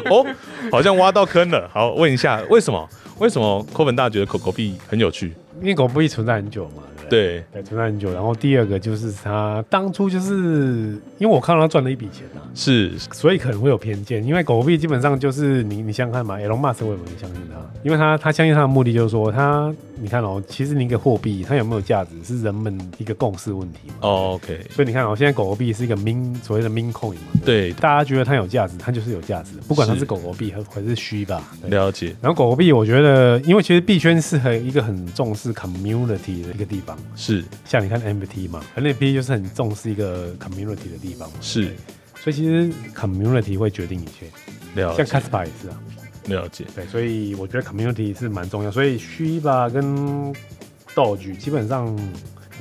[0.10, 0.26] 哦，
[0.72, 1.70] 好像挖到坑了。
[1.72, 2.88] 好，问一下，为什么？
[3.18, 5.32] 为什么科本大觉得狗狗币很有趣？
[5.60, 6.82] 因为狗狗币存在很久嘛。
[7.08, 8.12] 对，对，存在很久。
[8.12, 14.24] 然后第二个就是他当初就是因为我看到他赚了一笔钱啊，是，所以可能会有偏见。
[14.24, 17.56] 因为狗币基本上就是你你想想看嘛，Elon Musk 为什么会相信他？
[17.82, 23.94] 因为他他相信他的目的就是说，他你看哦，其实你一个货币它有没有价值是人们一个共识问题嘛。
[24.00, 24.60] 哦，OK。
[24.70, 31.42] 所以你看哦，现在狗狗币是一个 min 所谓的 min coin 嘛，对，大家觉得它有价值，它就是有价值，不管它是狗狗币还还是虚吧。
[31.68, 32.14] 了解。
[32.20, 37.44] 然后狗狗币，我觉得因为其实币圈是很一个很重视 community 的一个地方，是。
[37.64, 41.74] 像你看 NFT 嘛，NFT 就是很重视一个 community 的地方，是，
[42.16, 44.26] 所以其实 community 会决定一切。
[44.74, 45.80] 了解，像 Caspa 也是啊。
[46.26, 50.34] 了解，对，所以我觉得 community 是蛮重要，所以虚吧跟
[50.94, 51.96] 道具基本上。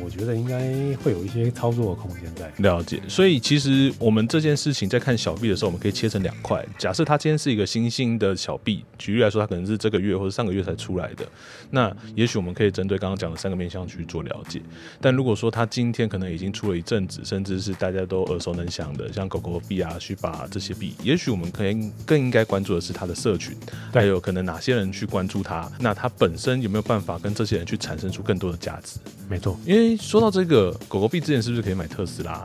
[0.03, 2.51] 我觉得应该会有一些操作的空间在。
[2.57, 6.65] 了解，所以其实我们这件事情在看小币的时候，我们可以切成两块。
[6.77, 11.25] 假设它今天是一个新兴的小币，举例来说，它可能是这个月或者上个月才出来的，
[11.71, 14.61] 那也许我们可以针对刚刚讲的三个面向去做了解。
[14.99, 23.55] 但如果说它今天可能已经出了一阵子，甚至是大家都耳熟能详的，像狗狗币啊、去把这些币，也许我们可以更应该关注的是它的社群，
[23.93, 28.99] 还有可能哪些人去关注它，那它本身有没有办法跟这些人去产生出更多的价值？
[29.27, 32.43] 没错，因为说到这个狗狗币之前是不是可以买特斯拉？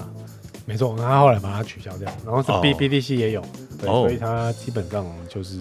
[0.66, 3.42] 没错，那他后来把它取消掉，然后是 B B D C 也有，
[3.78, 5.60] 对，所以它基本上就是，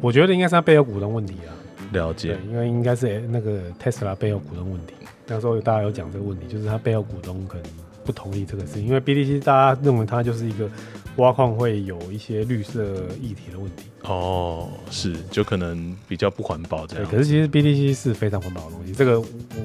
[0.00, 1.50] 我觉得应该是它背后股东问题啊。
[1.92, 4.94] 了解，因为应该是那个特斯拉背后股东问题。
[5.26, 7.64] 那时候大家有讲这个问题，就是它背后股东可能
[8.04, 10.70] 不同意这个事，因为 B D C 大家认为它就是一个
[11.16, 13.86] 挖矿会有一些绿色议题的问题。
[14.02, 17.10] 哦，是，就可能比较不环保这样。
[17.10, 19.20] 可是其实 B D C 是非常环保的东西，这个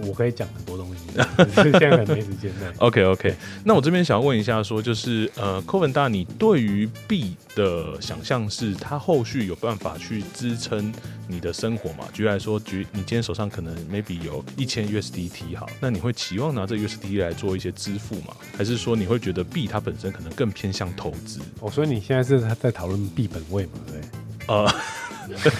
[0.07, 0.94] 我可以讲很多东西，
[1.55, 2.51] 现在很没时间。
[2.79, 10.93] OK OK，那我这边想要问一下，说就是呃 e n 大，你对于币的想象是它后续有办法去支撑
[11.27, 12.05] 你的生活吗？
[12.13, 18.35] 举例来说，举你今天手上可能 maybe 有一千 USDT 好，那你会期望拿这 USDT 来做一些支付吗？
[18.57, 21.39] 还是说你会觉得币它本身可能更偏向投资？
[21.59, 23.71] 哦，所以你现在是在讨论币本位嘛？
[23.87, 24.01] 对。
[24.47, 24.71] 呃，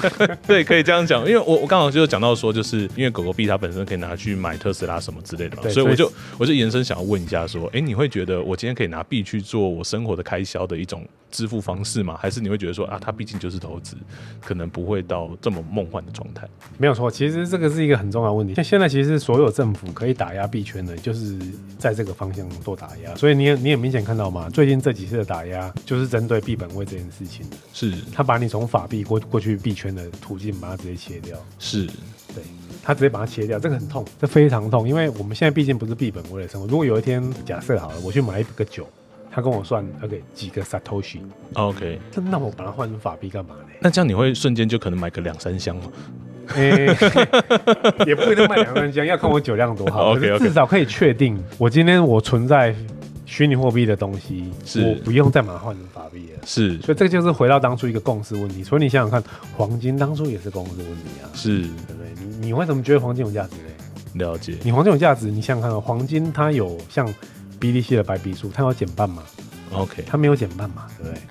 [0.47, 12.17] 对，可以这样讲，因为我我刚好就讲到说，就是因为狗狗币它本身可以拿去买特斯拉什么之类的嘛，所以我就我就延伸想要问一下说，哎，你会觉得我今天可以拿币去做我生活的开销的一种支付方式吗？
[12.19, 13.95] 还是你会觉得说啊，它毕竟就是投资，
[14.41, 16.47] 可能不会到这么梦幻的状态？
[16.77, 18.53] 没有错，其实这个是一个很重要的问题。
[18.53, 21.37] 像现在其实所有政府可以打压币圈的，就是
[21.77, 31.37] 在这个方向做打压，所以你也你也明显看到嘛，最近这几次的打压就是针对币本位这件事情的，是他把你从法币过过去币圈的途径，把它直接切掉。
[31.59, 31.85] 是，
[32.33, 32.43] 对，
[32.83, 36.67] 他直接把它切掉，这个很痛，这非常痛，因为我们现在毕竟不是币本位的生活。
[36.67, 38.87] 如果有一天假设好了，我去买一个酒，
[39.31, 43.69] 他跟我算 OK 几个 satoshi，OK，那我把它换成法币干嘛呢？
[43.79, 45.83] 那这样你会瞬间就可能买个两三箱吗？
[48.05, 50.11] 也不会卖两三箱，要看我酒量多好。
[50.17, 52.75] OK，至少可以确定，我今天我存在。
[53.25, 56.39] 虚拟货币的东西，我不用再马上换成法币了。
[56.45, 58.63] 是，所以这个就是回到当初一个共识问题。
[58.63, 59.23] 所以你想想看，
[59.57, 61.25] 黄金当初也是共识问题啊。
[61.33, 62.25] 是，对不对？
[62.25, 64.25] 你你为什么觉得黄金有价值呢？
[64.25, 64.55] 了解。
[64.63, 67.07] 你黄金有价值，你想想看，黄金它有像
[67.59, 69.23] BTC 的白皮书，它要减半嘛
[69.73, 71.21] ？OK，它没有减半嘛，对不对？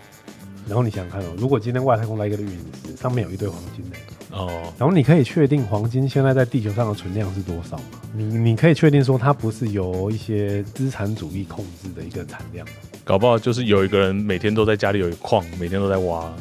[0.66, 2.48] 然后你想想看哦，如果今天外太空来一个陨
[2.84, 3.96] 石，上面有一堆黄金呢？
[4.34, 7.84] 哦，然后你可以确定黄金现在在地球上的存量是多少吗？
[8.12, 12.66] 你你可以确定说它不是由一些资产主义控制的一个产量，
[13.04, 16.32] 搞不好就是有一个人每天都在家里有一矿，每天都在挖。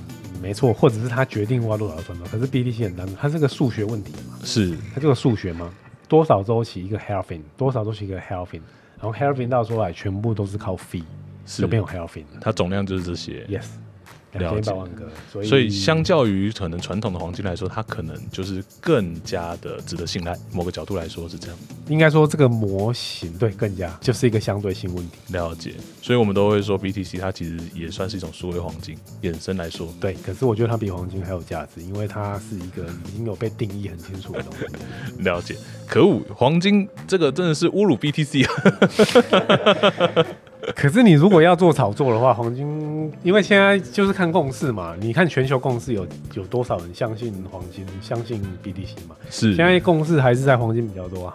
[0.42, 2.32] 没错，或者是他决定挖多少赚多少。
[2.32, 4.40] 可是 BTC 很单纯，它是个数学问题嘛？
[4.44, 5.72] 是，它就是数学吗？
[6.10, 8.62] 多少周期一个 halving，多少周期一个 halving，
[9.00, 11.04] 然后 halving 到出来全部都是靠 fee，
[11.46, 13.46] 就变有 halving，它总量就是这些。
[13.46, 13.66] Yes。
[14.40, 20.38] 两千一百万个，所以所以相较于可能传统的黄金来说，它可能就是更加的值得信赖。
[20.52, 25.18] 某个角度来说是这样，应该说这个模型对更加就是一个相对性问题。
[25.30, 29.88] 了解，所以我们都会说 BTC 它其实也算是一种数位黄金衍生来说。
[30.00, 34.66] 对，可是我觉得它比黄金还有价值，因为它是一个已经有被定义很清楚的东西。
[35.24, 35.56] 了解，
[35.88, 38.48] 可恶，黄金这个真的是侮辱 BTC。
[40.76, 44.96] 可是你如果要做炒作的话，黄金，因为现在就是看共识嘛。
[45.00, 49.16] 你看全球共识有有多少人相信黄金，相信 BTC 嘛？
[49.30, 51.34] 是，现在共识还是在黄金比较多啊。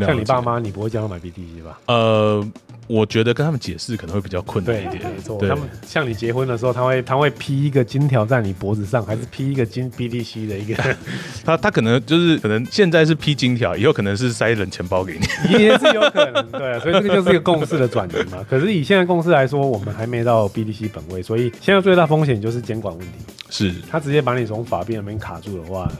[0.00, 1.78] 像你爸妈，你不会叫他买 BTC 吧？
[1.86, 2.46] 呃。
[2.86, 5.02] 我觉得跟他们解释可能会比较困难一点。
[5.02, 10.96] 没错，他们像你结婚的时候，他会他会披一个金条在你脖子上，还是披一个金 BTC 的一个？
[11.44, 15.26] 他他可能就是可能现在是披金条，以后可能是塞冷钱包给你，
[15.58, 16.50] 也是有可能。
[16.52, 18.38] 对，所以这个就是一个共识的转移嘛。
[18.48, 23.12] 可是以现在共识来说，我们还没到 BTC 本位，所以现在最大风险就是监管问题。
[23.50, 25.90] 是，他直接把你从法币那边卡住的话。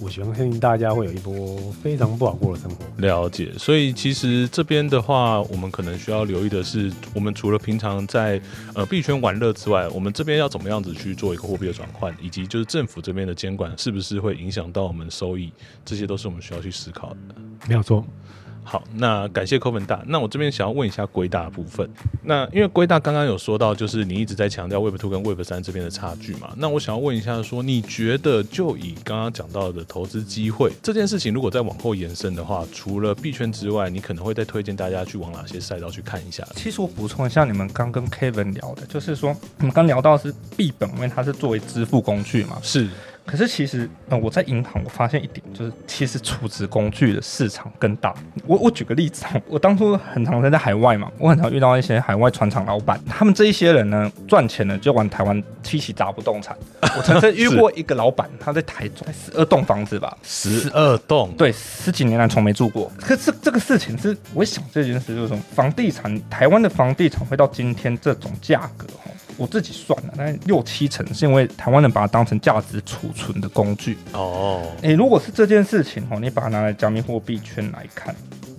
[0.00, 2.84] 我相信大家会有一波非常不好过的生活。
[2.98, 8.40] 了解，所以其实这边的话，我们可能需要留意的是，我们除了平常在
[8.74, 15.52] 呃币圈玩乐之外，我们这边要怎么样子去做一个货币的转换，以及就是政府这边的监管是不是会影响到我们收益，
[15.84, 17.16] 这些都是我们需要去思考的。
[17.66, 18.04] 没有错。
[18.70, 20.04] 好，那感谢扣分大。
[20.06, 21.88] 那我这边想要问一下龟大的部分。
[22.22, 26.52] 那因为龟大刚刚有说到，就是你一直在强调 Web Two 跟 Web 三这边的差距嘛。
[26.54, 36.46] 那我想要问一下，说你觉得就以刚刚讲到的投资机会这件事情，如果再往后延伸的话，除了币圈之外，你可能会再推荐大家去往哪些赛道去看一下？
[36.54, 42.58] 其实我补充一下，你们刚跟 Kevin 聊的，就是说你们刚聊到是币本因为，它是作为支付工具嘛？
[42.62, 42.86] 是。
[43.28, 48.14] 可是其实，呃，我在银行我发现一点，就是其实储值工具的市场更大。
[48.46, 56.56] 我我举个例子， 我当初很常在海外嘛，我很常遇到一些海外船厂老板，他们这一些人呢，赚钱呢就玩台湾七起砸不动产。
[56.96, 62.90] 我曾经遇过一个老板，他在台中十二栋房子吧，十二栋，对，十几年来从没住过。
[62.98, 69.10] 可是这个事情是，我想这件事就是说，房地产台湾的房地产会到今天这种价格，哈。
[69.38, 73.96] 我自己算了，大概六七成是因为台湾人把它当成价值储存的工具。
[74.12, 78.14] 哦，诶，如果是这件事情哦，你把它拿来加密货币圈来看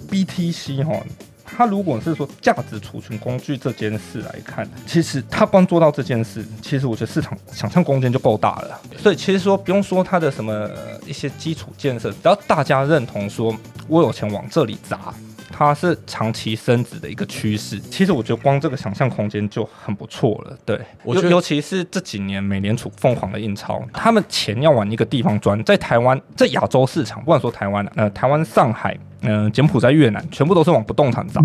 [0.10, 0.98] ，BTC 哈，
[1.44, 8.80] 它如果是说价值储存工具这件事来看，其实它光做到这件事，其实我觉得市场想象空间就够大了。
[8.98, 10.70] 所以其实说不用说它的什么
[11.06, 13.54] 一些基础建设，只要大家认同说
[13.89, 15.13] 我有钱往这里砸。
[15.60, 20.58] 它是长期升值的一个趋势，其实我觉得光这个想象空间就很不错了。
[20.63, 31.41] 对，我觉得尤其是这几年美联储疯狂的印钞，他们钱要往一个地方钻，在台湾，在亚洲市场，不管说台湾呃，台湾、上海、嗯，柬埔寨、越南，全部都是往不动产砸。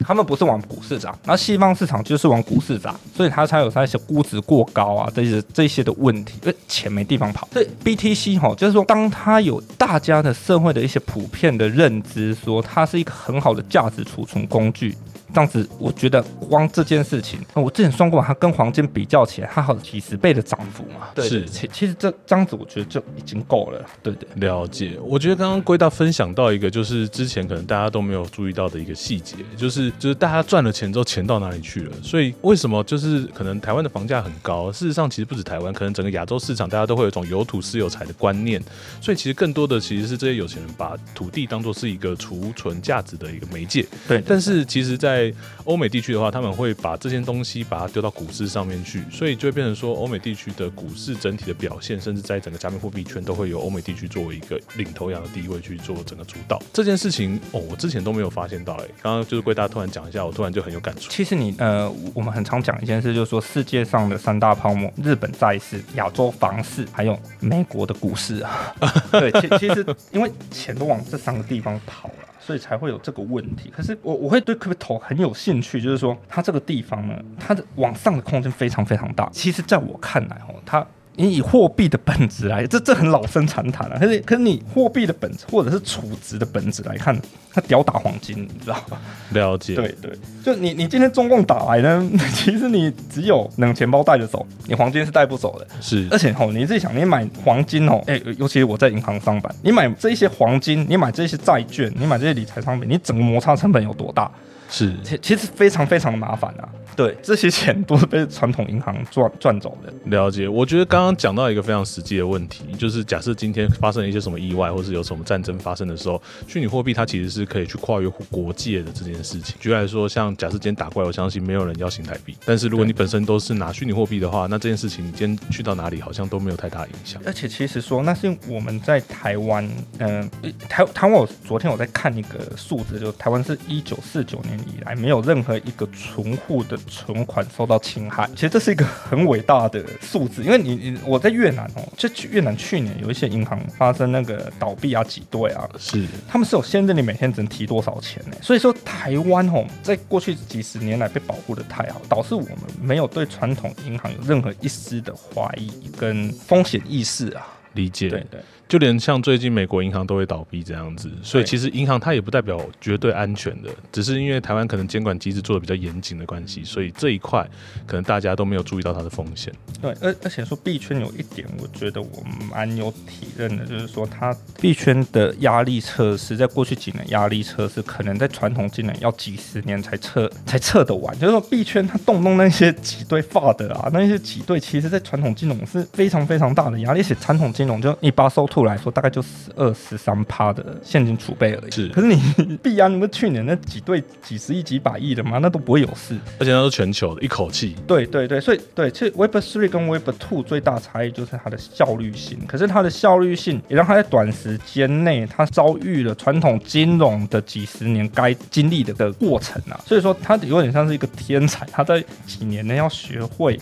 [0.00, 7.48] 他们不是往股市砸，那西方市场就是往股市砸，所以它才有那些估值过高啊，这些这些的问题，因为钱没地方跑。
[7.52, 14.94] 所以 BTC 哈，就是说，当它有大家的社会的一些普遍的认知，说它是一个很好的价值储存工具。
[15.34, 21.08] 这样子，我觉得光这件事情，我之前算过，它跟黄金比较起来，它好几十倍的涨幅嘛。
[21.12, 23.84] 对，是，其其实这这样子，我觉得就已经够了。
[24.00, 24.96] 对对，了解。
[25.02, 31.92] 我觉得刚刚归大分享到一个，就是之前可能大家都没有注意到的一个细节，就是就是大家赚了钱之后，钱到哪里去了？
[32.00, 34.70] 所以为什么就是可能台湾的房价很高？
[34.70, 38.62] 事实上，其实不止台湾，可能整个亚洲市场，大家都会有一种有土是有财的观念。
[39.00, 43.84] 所以其实更多的其实是这些有钱人把土地当做是一个储存价值的一个媒介。
[44.06, 45.23] 对，但是其实，在
[45.64, 56.60] 欧美地区的话，他们会把这些东西把它丢到股市上面去，所以就会变成说，欧美地区的股市整体的表现，甚至在整个加密货币圈都会有欧美地区作为一个领头羊的地位去做整个主导。
[56.72, 61.10] 这件事情哦，我之前都没有发现到哎，刚刚就是贵大突然讲一下，我突然就很有感触。
[61.10, 68.74] 其实你呃，我们很常讲一件事，就是说世界上的三大泡沫：日本债市、亚洲房市，还有美国的股市啊。
[69.12, 72.14] 对，其其实因为钱都往这三个地方跑了。
[72.44, 73.70] 所以才会有这个问题。
[73.74, 79.28] 可是我我会对 crypto 很有兴趣，就是说它这个地方呢，它的往上的空间非常非常大。
[79.32, 80.86] 其实在我看来哦，它
[81.16, 83.98] 你以货币的本质来，这这很老生常谈了。
[83.98, 87.16] 可是可是你货币的本质或者是储值的本质来看，
[87.52, 89.00] 它屌打黄金，你知道吧？
[89.30, 89.74] 了解。
[89.74, 90.12] 对对，
[90.42, 95.66] 就你你今天中共打来呢， 其实你只有冷钱包带着走，你黄金是带不走的。
[95.80, 104.30] 是，而且吼，你自己想，你买黄金哦，哎，尤其是我在银行上班，你买这些黄金，你买这些债券，你买这些理财商品，你整个摩擦成本有多大？
[104.68, 106.68] 是，其其实非常非常的麻烦啊。
[106.96, 109.92] 对，这些钱都是被传统银行赚赚走的。
[110.06, 119.56] 了解，我觉得刚刚讲到一个非常实际的问题，就是假设今天发生了一些什么意外，或是有什么战争发生的时候，虚拟货币它其实是可以去跨越国界的这件事情。
[119.58, 127.20] 举例来说，像假设今天打怪，我相信没有人要新台币，但是如果你本身都是拿虚拟货币的话，那这件事情你今天去到哪里，好像都没有太大影响。
[127.26, 129.68] 而且其实说，那是我们在台湾，
[129.98, 130.30] 嗯，
[130.68, 140.42] 台台湾，我昨天我在看一个数字，就台湾是一九四九年以来没有任何一个存户的存款受到侵害，其实这是一个很伟大的数字。
[140.42, 148.36] 因为你你我在越南哦，就越南去年有一些银行发生那个倒闭啊、挤兑啊，是他们是有限制你每天只能提多少钱呢？
[148.42, 157.46] 所以说台湾哦，在过去几十年来被保护的太好，导致我们没有对传统银行有任何一丝的怀疑跟风险意识啊。
[157.74, 158.40] 理解，对对。
[158.66, 167.46] 就连像最近美国银行都会倒闭这样子，所以其实银行它也不代表绝对安全的，只是因为台湾可能监管机制做的比较严谨的关系，所以这一块
[167.86, 169.52] 可能大家都没有注意到它的风险。
[169.82, 181.14] 对，而而且说币圈有一点，我觉得我蛮有体认的，就是说它币圈的压力测试，在过去几年压力测试，可能在传统金融要几十年才测才测得完。
[181.18, 188.48] 就是说币圈它动不动那些挤兑发的啊，那些挤兑，其实在传统金融是非常非常大的压力，而且传统金融就你把收。
[188.54, 191.70] 兔来说，大概就十二十三趴的现金储备而已。
[191.72, 196.16] 是，可是你 币安，不是去年那几对几十亿、几百亿的嘛，那都不会有事。
[196.38, 197.74] 而且那是全球的，一口气。
[197.84, 202.38] 对对对，所以对，其实 Web Three 跟 Web Two 最大差异就是它的效率性。
[202.46, 209.80] 可是它的效率性也让它在短时间内，它遭遇了传统金融的几十年该经历的的过程啊。
[209.84, 213.58] 所以说，它有点像是一个天才，他在几年内要学会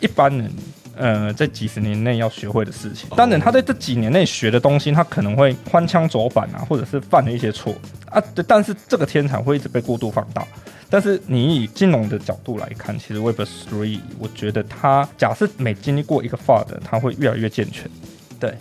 [0.00, 0.52] 一般人。
[0.96, 7.74] 呃，在几十年内要学会的事情，当然他在这几年内学的东西，他可能会翻枪走板啊，或者是犯了一些错
[8.10, 8.20] 啊。
[8.34, 10.46] 对但是这个天才会一直被过度放大。
[10.88, 17.90] 但是你以金融的角度来看，其实 Web Three，我觉得它假设每经历过一个 FUD，它会越来越健全。
[18.38, 18.54] 对。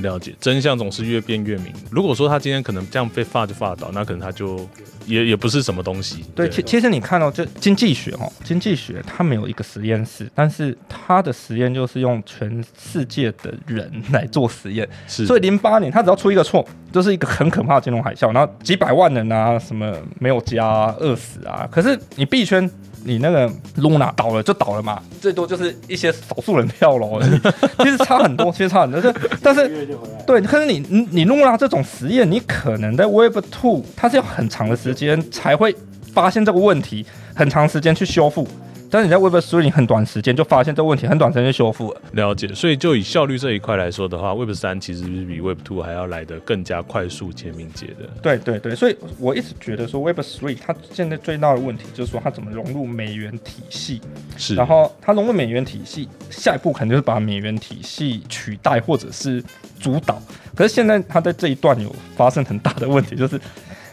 [0.00, 1.72] 了解真相总是越变越明。
[1.90, 4.68] 如果说他今天可能这样被发就发倒，那可能他就
[5.06, 6.24] 也也不是什么东西。
[6.34, 14.88] 对，其其实你看到这经济学哦，经济学它没有一个实验室，但是它的实验就是用全世界的人来做实验。
[15.06, 16.66] 是，所以零八年他只要出一个错，
[16.96, 21.68] 就是一个很可怕的金融海啸，然后几百万人啊，什么没有家饿死啊。
[21.70, 22.68] 可是你币圈。
[23.08, 27.20] 你那个 Luna 倒了就倒了嘛，最多就是一些少数人跳楼，
[27.78, 29.00] 其实差很多，其实差很多。
[29.40, 29.86] 但是，
[30.26, 35.72] 对，可是你你你 Luna 这种实验，你可能在 Web Two，它是要很长的时间才会
[36.12, 38.44] 发现这个问题，很长时间去修复。
[38.90, 42.00] 但是你在 Web Three 很短时间就发现这个问题，很短时间就修复了。
[42.12, 48.08] 了解，所以就以效率这一块来说的话，Web 三其实是比 Web Two 还要来的更加快速且敏捷的。
[48.22, 54.00] 对对对，所以我一直觉得说 Web Three 它现在最大的问题就是说它怎么融入美元体系。
[54.36, 54.54] 是。
[54.54, 59.42] 然后它融入美元体系，下一步肯定就是把美元体系取代或者是
[59.80, 60.22] 主导。
[60.54, 63.38] 可是现在它在这一段有发生很大的问题，就是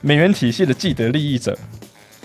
[0.02, 1.58] 美元体系的既得利益者。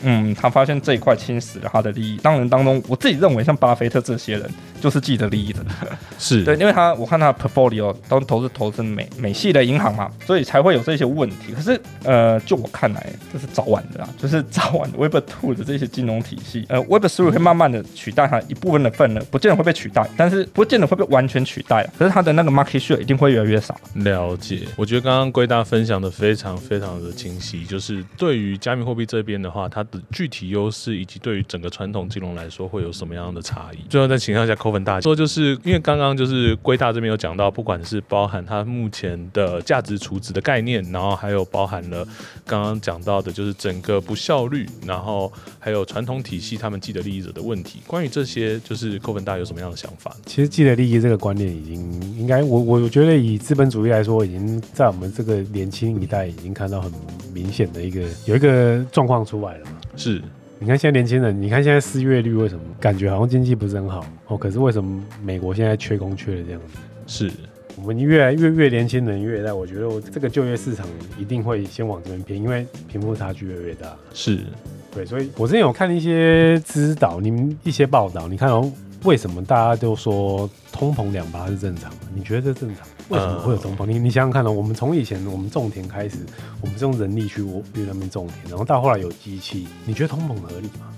[0.02, 2.16] 嗯，他发现这一块侵蚀了他的利益。
[2.18, 4.48] 当然当中，我自己认为像巴菲特这些人
[4.80, 5.64] 就是既得利益的，
[6.18, 11.52] 是对，因为他我看他 portfolio 都投资投资美美系的银行嘛，所以才会有这些问题。
[11.54, 21.88] 可是呃，就我看来，这是早晚的啊，就是早晚 Web Two 的这些金融体系，呃，Web Three 会慢慢的取代它一部分的份额，不见得会被取代，但是不见得会被完全取代。
[21.98, 23.78] 可是它的那个 market share 一定会越来越少。
[23.94, 33.78] 了解，我觉得刚刚龟大分享的非常非常的清晰，就是对于加密货币这边的话，它具体优势以及对于整个传统金融来说会有什么样的差异？
[33.88, 42.06] 最后再请教一下扣分大说，就是因为刚刚就是归大这边有讲到，不管是包含它目前的价值储值的概念，然后还有包含了
[42.46, 47.80] 刚刚讲到的，就是整个不效率，然后还有传统体系他们既得利益者的问题。
[47.86, 50.14] 关于这些，就是扣分大有什么样的想法？
[50.26, 56.92] 其实既得利益这个观念已经应该，我我觉得以资本主义来说，已经在我们这个年轻一代已经看到很
[57.32, 59.66] 明显的一个有一个状况出来了。
[59.96, 60.22] 是，
[60.58, 64.36] 你看现在年轻人，你看现在失业率为什么感觉好像经济不是很好哦？
[64.36, 66.78] 可是为什么美国现在缺工缺的这样子？
[67.06, 67.30] 是
[67.76, 70.86] 我们越来越越年轻人越大，我觉得我这个就业市场
[71.16, 73.96] 一定会先往这边偏，因为贫富差距越来越大。
[74.12, 74.40] 是，
[74.92, 78.70] 对，所以我之前有看一些指导，你们一些报道，你看哦，
[79.04, 81.96] 为什么大家都说通膨两巴是正常的？
[82.14, 82.84] 你觉得这正常？
[83.08, 83.86] 为什么会有通膨？
[83.86, 84.50] 你你想想看呢？
[84.50, 86.18] 我们从以前我们种田开始，
[86.60, 90.92] 我们是用人力去去那边种田，然后到后来有机器，你觉得通膨合理吗？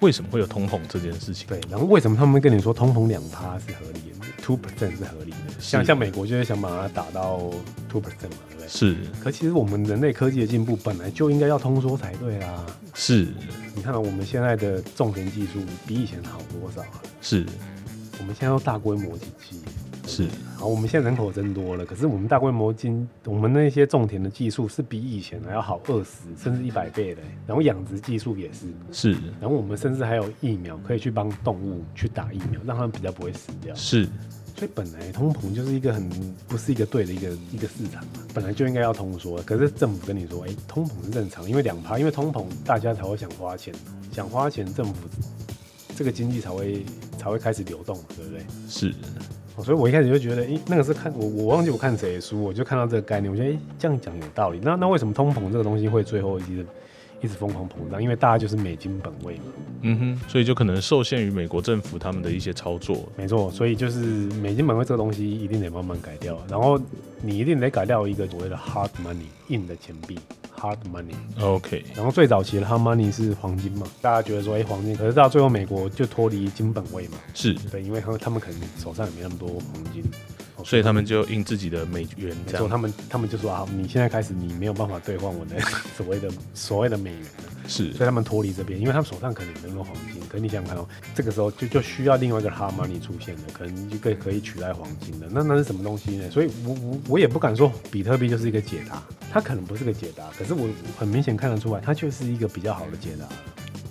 [0.00, 1.46] 为什么会有通膨这件事情？
[1.48, 5.36] 对，然后为什么他们跟你说通膨两趴是合理的？Two percent 是合理的。
[5.58, 7.38] 像像美国就是想把它打到
[7.88, 8.68] two percent 嘛，对不对？
[8.68, 8.96] 是。
[9.22, 12.64] 可其实我们人类科技的进步本来就应该要通缩才对啦。
[12.94, 13.28] 是。
[13.74, 16.82] 你看我们现在的种田技术比以前好多少？
[17.20, 17.44] 是。
[18.20, 19.60] 我们现在要大规模经济。
[20.08, 26.10] 是，好，我们现在人口增多了，可是我们大规模经，我们那些种田的技术是比以前还要好二十
[26.42, 33.74] 甚至一百倍的，然后养殖技术也是，是，然后我们甚至还有疫苗可以去帮动物去打疫苗，让他们比较不会死掉。
[33.74, 34.08] 是，
[34.56, 36.08] 所以本来通膨就是一个很
[36.48, 43.74] 不是一个对的一个一个市场嘛，本来就应该要通缩，可是政府跟你说，哎，通膨是正常，因为两趴，因为通膨大家才会想花钱，
[44.10, 45.08] 想花钱，政府
[45.94, 46.84] 这个经济才会
[47.18, 48.46] 才会开始流动嘛，对不对？
[48.68, 48.94] 是。
[49.62, 54.60] 所以，我一开始就觉得，哎，那个是看我，我忘记我看谁的书，我就看到这个概念，我觉得，哎，这样讲有道理。
[54.62, 56.64] 那那为什么通膨这个东西会最后一直
[57.20, 58.02] 一直疯狂膨胀？
[58.02, 59.42] 因为大家就是美金本位嘛。
[59.82, 63.08] 嗯哼，所以就可能受限于美国政府他们的一些操作。
[63.16, 64.00] 没错，所以就是
[64.40, 66.80] 美金本位这个东西一定得慢慢改掉，然后
[67.22, 70.18] 你一定得改掉一个所谓的 hard money 硬的钱币。
[70.60, 71.84] Hard money，OK。
[71.94, 73.86] 然后最早期的 hard money 是黄金嘛？
[74.02, 77.18] 大家觉得说，哎，黄金，可是到最后美国就脱离金本位嘛？
[77.32, 80.02] 是对，因为他他们可能手上也没那么多黄金，
[80.64, 82.36] 所以他们就印自己的美元。
[82.46, 85.60] 没错，他们他们就说啊，你现在开始你没有办法兑换我的
[85.96, 87.44] 所谓的所谓的美元了。
[87.66, 90.20] 是，所以他们脱离这边，因为他们手上可能没有黄金。
[90.28, 95.26] 可你想想看哦，这个时候就就需要另外一个 hard money 出现了，可能就可以可以取代黄金的。
[95.30, 96.30] 那那是什么东西呢？
[96.30, 103.26] 所以我我我也不敢说比特币就是一个解答，它可能不是个解答，可是我很明显看得出来，它却是一个比较好的解答。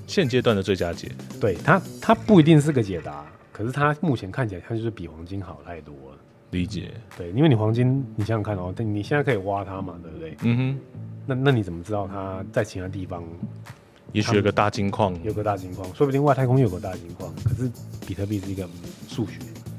[0.05, 6.16] 现阶段的最佳解，对它它不一定是个解答，可是它目前看起来它就是比黄金好太多了。
[6.51, 10.37] 理解，对，因为你黄金，你想想看哦，你现在可以挖它嘛，对不对？
[10.43, 10.79] 嗯哼。
[11.25, 13.21] 那那你怎么知道它在其他地方？
[14.13, 17.29] 也许有个大金矿，有个大金矿，说不定外太空有个大金矿。
[17.43, 17.69] 可是
[18.07, 18.65] 比特币是一个
[19.09, 19.33] 数学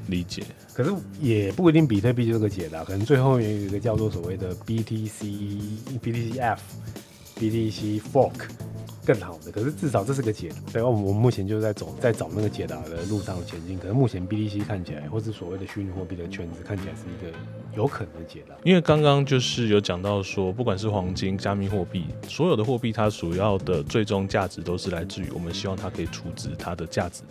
[0.08, 0.42] 理解，
[0.74, 6.58] 可是也不一定比特币就是个解答，可能最后有一个叫做所谓的 BTC、BTCF、
[7.36, 8.50] BTC Fork。
[9.09, 10.52] 更好的，可是至少这是个解。
[10.70, 13.78] 对，我们我们目前就是在走，在找那个解答的路上前进。
[13.78, 17.34] 可是目前 BTC 看起来，或是所谓的虚拟货币的圈子看起来是一个
[17.74, 18.54] 有可能的解答。
[18.64, 27.22] 因为刚刚就是有讲到说，不管是黄金、加密货币，所有的货币它主要的最终价值都是来自于我们希望它可以储值它的价值。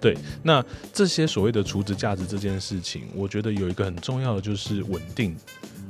[0.00, 5.36] 对对，那这些所谓的储值价值这件事情，我觉得有一个很重要的就是稳定。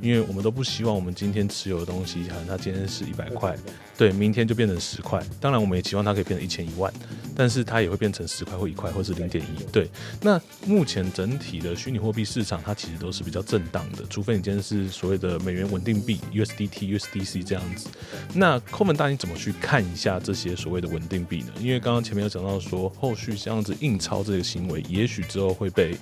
[0.01, 3.55] 因为我们都不希望我们今天持有的东西，可能它今天是一百块，
[3.97, 5.23] 对，明天就变成十块。
[5.39, 6.93] 当然，我们也期望它可以变成一千一万，
[7.35, 9.63] 但是它也会变成十块或一块，或是零点一。
[9.71, 9.89] 对，
[10.21, 17.89] 那目前整体的虚拟货币市场，它其实都是比较震荡的，除非你今天是所谓的美元稳定币 USDT、USDC 这样子。
[18.33, 21.53] 那抠门大，你怎么去看一下这些所谓的稳定币呢？
[21.59, 25.97] 因为刚刚前面有讲到说，后续这样子印钞这个行为，也许之后会被。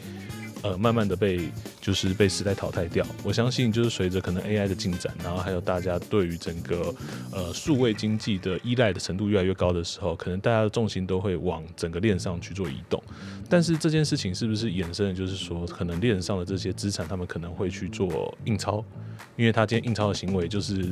[0.63, 1.49] 呃，慢慢的被
[1.81, 3.05] 就是被时代淘汰掉。
[3.21, 6.95] 我相信就是随着可能 AI 的进展，然后还有大家对于整个
[7.31, 13.03] 呃数位经济的依赖的程度越来越高的时候，可能大家的重心都会往整个链上去做移动。
[13.49, 18.83] 但是这件事情是不是衍生的，就是说可能链上的这些资产，他们可能会去做印钞，
[19.35, 20.85] 因为他今天印钞的行为就是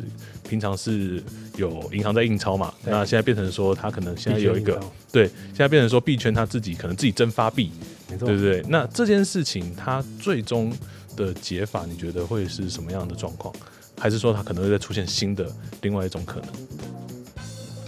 [0.48, 1.24] 平常是
[1.56, 4.80] 有银行在印钞嘛，那现在变成说他可能现在有一个
[5.14, 7.72] 对，现在变成说币圈他自己可能自己增发币。
[8.18, 8.64] 对不对？
[8.68, 10.72] 那这件事情它最终
[11.16, 13.54] 的解法，你觉得会是什么样的状况？
[14.00, 15.52] 还是说它可能会再出现新的
[15.82, 16.50] 另外一种可能？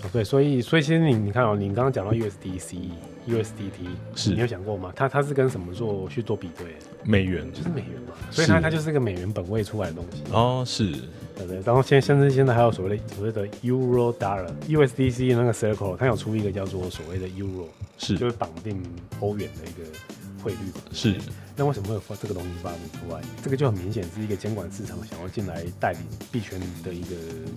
[0.04, 2.76] 哦，对，所以所以其实你你看哦，你刚刚讲到 USDC、
[3.28, 4.92] USDT，是你有想过吗？
[4.96, 6.76] 它它是跟什么做去做比对？
[7.04, 10.92] 美元就是美元嘛，所以它它就是一个美元本位出来的东西哦，是，
[11.36, 11.62] 对对。
[11.66, 17.68] 然后现甚至现在还有所谓的所谓的 Euro Dollar、USDC 那个 Circle，它有出一个叫做所谓的 Euro，
[17.98, 18.82] 是就是绑定
[19.20, 19.90] 欧元的一个。
[20.44, 21.16] 汇率嘛是，
[21.56, 23.22] 那为什么会有发这个东西发明出来？
[23.42, 26.02] 这个就很明显是一个监管市场想要进来带领
[26.34, 27.16] 币圈的一个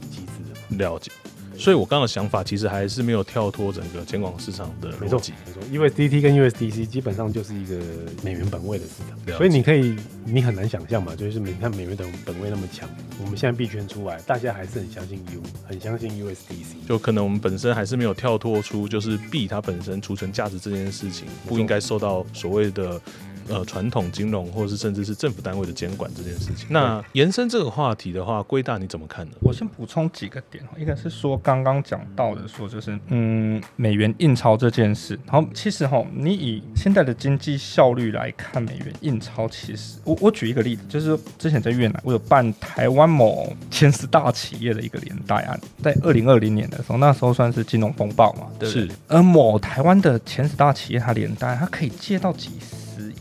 [0.09, 1.11] 机制了解。
[1.59, 5.33] 所以，我刚刚的想法其实还是没有跳脱整个监管市场的逻辑。
[5.47, 7.77] 没错因为 DT 跟 USDC 基本上就是一个
[8.23, 12.89] 美元本位的市场，所以你可以，你很难想象嘛，就是你看美元的本位那么强，
[13.23, 23.01] 我们现在币圈出来，大家还是很相信 U，很相信 USDC，就可能我们本身还是没有跳脱出，就是币它本身储存价值这件事情不应该受到所谓的。
[23.49, 26.67] 呃传统金融，或者是甚至是政府单位的监管这件事情。
[26.71, 29.33] 那延伸这个话题的话，归大你怎么看呢？
[29.41, 35.19] 我先补充几个点，一个是说刚刚讲到的，说就是嗯美元印钞这件事。
[35.27, 48.89] 然后其实哈，你以现在的经济效率来看，美元印钞其实我我举一个例子，就是之前在越南，我有办台湾某前十大企业的一个连带案，在二零二零年的时候，那时候算是金融风暴嘛，对不对？
[49.09, 52.77] 而某台湾的前十大企业，它连带，它可以借到几十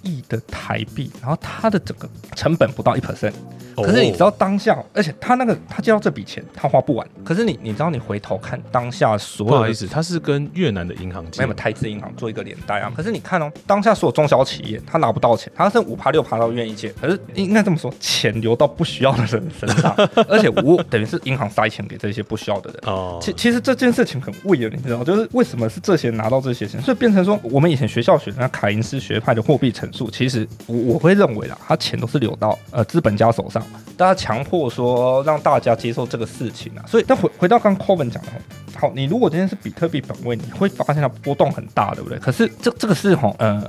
[0.05, 3.33] 亿的台币，然后它的整个成本不到一 percent。
[3.75, 7.07] 可是你知道当下，而且他那个他借到这笔钱，他花不完。
[7.23, 12.91] 可是你你知道你回头看当下所有，不好意思，他是跟越南的银行借，没有台资银行做一个连带啊。
[12.95, 16.89] 可是你看哦，当下所有中小企业他拿不到钱，他剩五趴六趴都愿意借。
[16.93, 19.93] 可是应该这么说，钱流到不需要的人身上，
[20.29, 22.79] 而且我等于是银行塞钱给这些不需要的人。
[22.85, 33.64] 哦，其其实这件事情很为了你知道，就是为什么是这些拿到这些钱，所以变成说我们以前学校学的那凯因斯学派的货币乘数，其实我我会认为啦，他钱都是流到呃资本家手上。
[33.97, 38.31] 大家强迫说让大家接受这个事情啊，所以但回回到刚 Coven 讲的，
[38.77, 42.19] 好，你如果今天是比特币本位，你会发现它波动很大，对不对？
[42.19, 43.63] 可是这这个是哈，呃，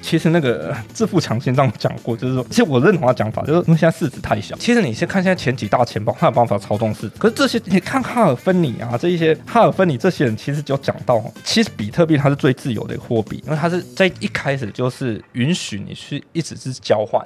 [0.00, 4.56] 其实那个 致富强心脏讲过，就是说，其实我认同他讲法，就是因为现在市值太小。
[4.56, 7.12] 其实你先看现在前几大钱包，他有办法操纵市值。
[7.18, 17.24] 可是这些你看哈尔芬尼啊，这一些哈尔芬尼这些人，其实就讲到，其实比特币它是最自由的货币，因为它是在一开始就是允许你去一直是交换。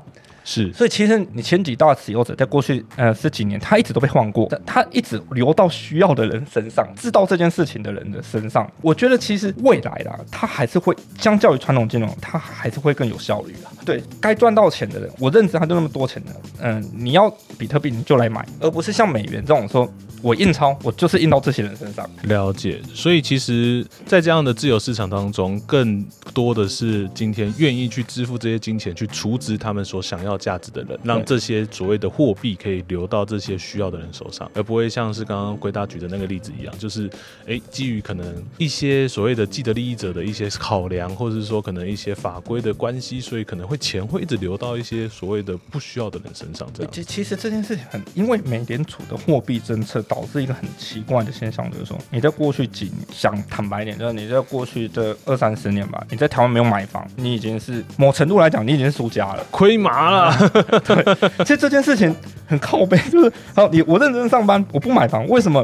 [0.49, 8.71] 是，所以其实你前几大持有者在过去呃十几年，他一直都被换过，他一直流到需要的人身上，知道这件事情的人的身上。
[8.81, 13.69] 我觉得其实未来啦，他还是会相较于传统金融，他还是会更有效率的。
[13.85, 16.31] 对该赚到钱的人，我认知他就那么多钱的，
[16.61, 17.29] 嗯，你要
[17.59, 19.93] 比特币你就来买，而不是像美元这种说。
[20.27, 22.05] 我印钞，我就是印到这些人身上。
[22.25, 26.05] 了解，所以其实，在这样的自由市场当中，更
[26.35, 37.09] 多的是今天愿意去支付这些金钱，去储值他们所想要价值的人，让这些所谓的货币可以流到这些需要的人手上，而不会像是刚刚归大举的那个例子一样，就是
[37.47, 38.27] 哎，基于可能
[38.59, 46.69] 一些所谓的既得利益者的一些考量，或者是说可能一些法规的关系，所以可能会钱会一直流到一些所谓的不需要的人身上。
[46.75, 60.35] 这样，其其实这件事情很，因为美联储的货币政策导致一个很奇怪的现象，就是说你在过去几年，想坦白一点，就是你在过去的二三十年吧，你在台湾没有买房，你已经是某程度来讲，你已经是输家了， 亏麻了。
[60.87, 61.05] 对，
[61.45, 65.63] 其实这件事情很靠背，就是好，你我认真上班，我不买房，为什么？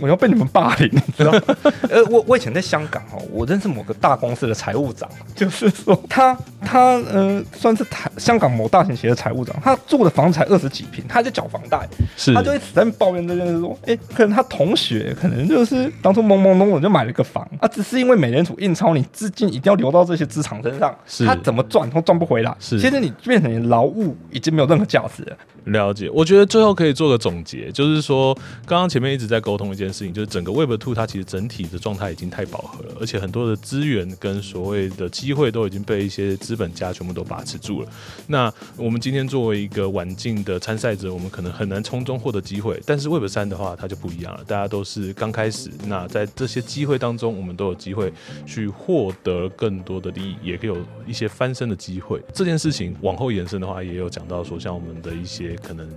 [0.00, 1.32] 我要被你们霸凌，你知道？
[1.88, 6.80] 呃，我我以前在香港哦，我认识某个大公司的财务长，就是说他他
[7.10, 21.26] 呃算是台香港某大型企业的财务长，他住的房子才二十几平，他在缴房贷，是，他就一直在抱怨这件事，说，哎，可能他同学可能就是当初懵懵懂懂就买了个房，啊，只是因为美联储印钞，你资金一定要流到这些资产身上，是。
[21.26, 25.36] 他怎么赚都赚不回来，是，其实你变成劳务已经没有任何价值了。
[25.64, 28.34] 了解，我觉得最后可以做个总结，就是说，
[28.66, 37.88] 刚刚前面一直在沟通一件事情，就是整个 Web Two 它其实整体的状态已经太饱和了，而且很多的资源跟所谓的机会都已经被一些资本家全部都把持住了。
[38.26, 48.12] 那我们今天作为一个晚进的参赛者，我们可能很难从中获得机会，但是 Web 三的话，它就不一样了，大家都是刚开始，那在这些机会当中，我们都有机会
[48.44, 52.20] 去获得更多的利益，也可以有一些翻身的机会。
[52.34, 55.56] 这件事情往后延伸的话，也有讲到说，像我们的一些。
[55.60, 55.88] 可能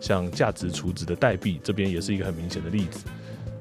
[0.00, 3.00] 像价值储值的代币，这边也是一个很明显的例子。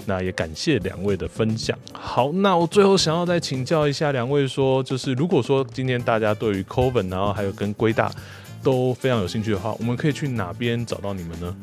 [0.09, 1.77] 那也感谢两位的分享。
[1.93, 8.11] 好，那我最后想要再请教一下两位，说就是如果说今天大家对于 Coven，然后还有跟龟大
[8.63, 11.55] 都非常有兴趣的话，我们可以去哪边找到你们呢？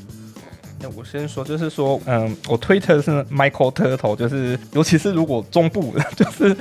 [0.79, 6.57] 那我先说，就是说，嗯，我推特是 Michael Turtle，就是尤其是如果中部， 就是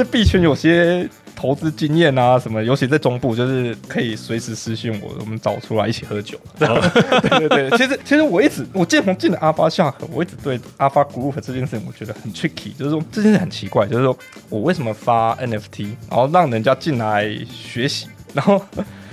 [0.00, 1.06] 这币圈有些。
[1.36, 6.38] 投资经验啊，什么，尤其在中部，就是可以随时私信我，我们找出来一起喝酒。
[6.58, 6.68] 对
[7.38, 14.14] 对对，其实其实我一直，我自从进了阿巴下河，我一直对阿巴 group 这件事情我觉得很 tricky，就是说这件事很奇怪，就是说
[14.50, 18.62] 我为什么发 NFT，然后让人家进来学习，然后。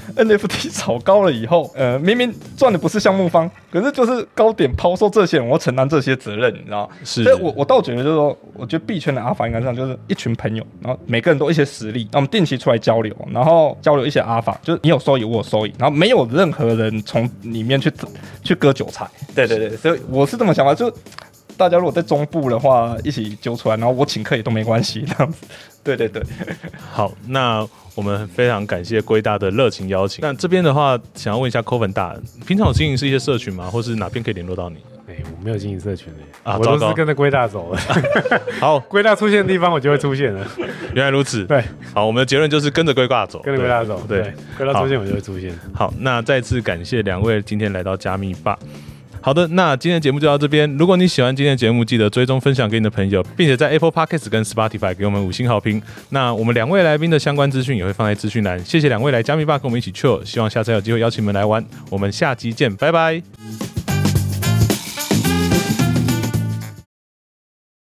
[0.16, 17.92] NFT 炒高了以后，呃，明明赚的不是项目方，可是就是高点抛售这些人，我要承担这些责任，你知道是，所以我我倒觉得就是说，我觉得币圈的阿法应该这样，就是一群朋友，然后每个人都一些实力，那我们定期出来交流，然后交流一些阿法，就是你有收益，我有收益，然后没有任何人从里面去
[18.44, 19.08] 去割韭菜。
[19.36, 20.92] 对对对，所以我是这么想法，就
[21.58, 25.46] 大家如果在中部的话，一起揪出来，然后我请客也都没关系，这样子。
[25.84, 26.22] 对 对对，
[26.92, 30.20] 好，那我们非常感谢龟大的热情邀请。
[30.22, 34.78] 那这边的话，想要问一下 Coven 大，平常有经营是一些社群吗，或是哪边可以联络到你？
[35.08, 36.12] 哎，我没有经营社群
[36.44, 37.80] 哎，啊，我都是跟着龟大走的。
[38.60, 40.46] 好，龟大出现的地方，我就会出现了。
[40.94, 41.46] 原来如此。
[41.46, 44.02] 对，好，我们的结论就是跟着龟大走，跟着龟大走。
[44.10, 45.58] 对，龟大出现，我就会出现。
[45.74, 48.60] 好，那再次感谢两位今天来到加密吧。
[49.22, 50.72] 好的，那今天的节目就到这边。
[50.78, 55.82] 如果你喜欢今天的节目，记得追踪分享给你的朋友，并且在 Apple Podcast 跟 Spotify 给我们五星好评。
[56.10, 58.64] 那我们两位来宾的相关资讯也会放在资讯栏。
[58.64, 61.64] 谢谢两位来加密吧跟我们一起 chill，希望下次有机会邀请你们来玩。
[61.90, 63.77] 我们下期见，拜拜。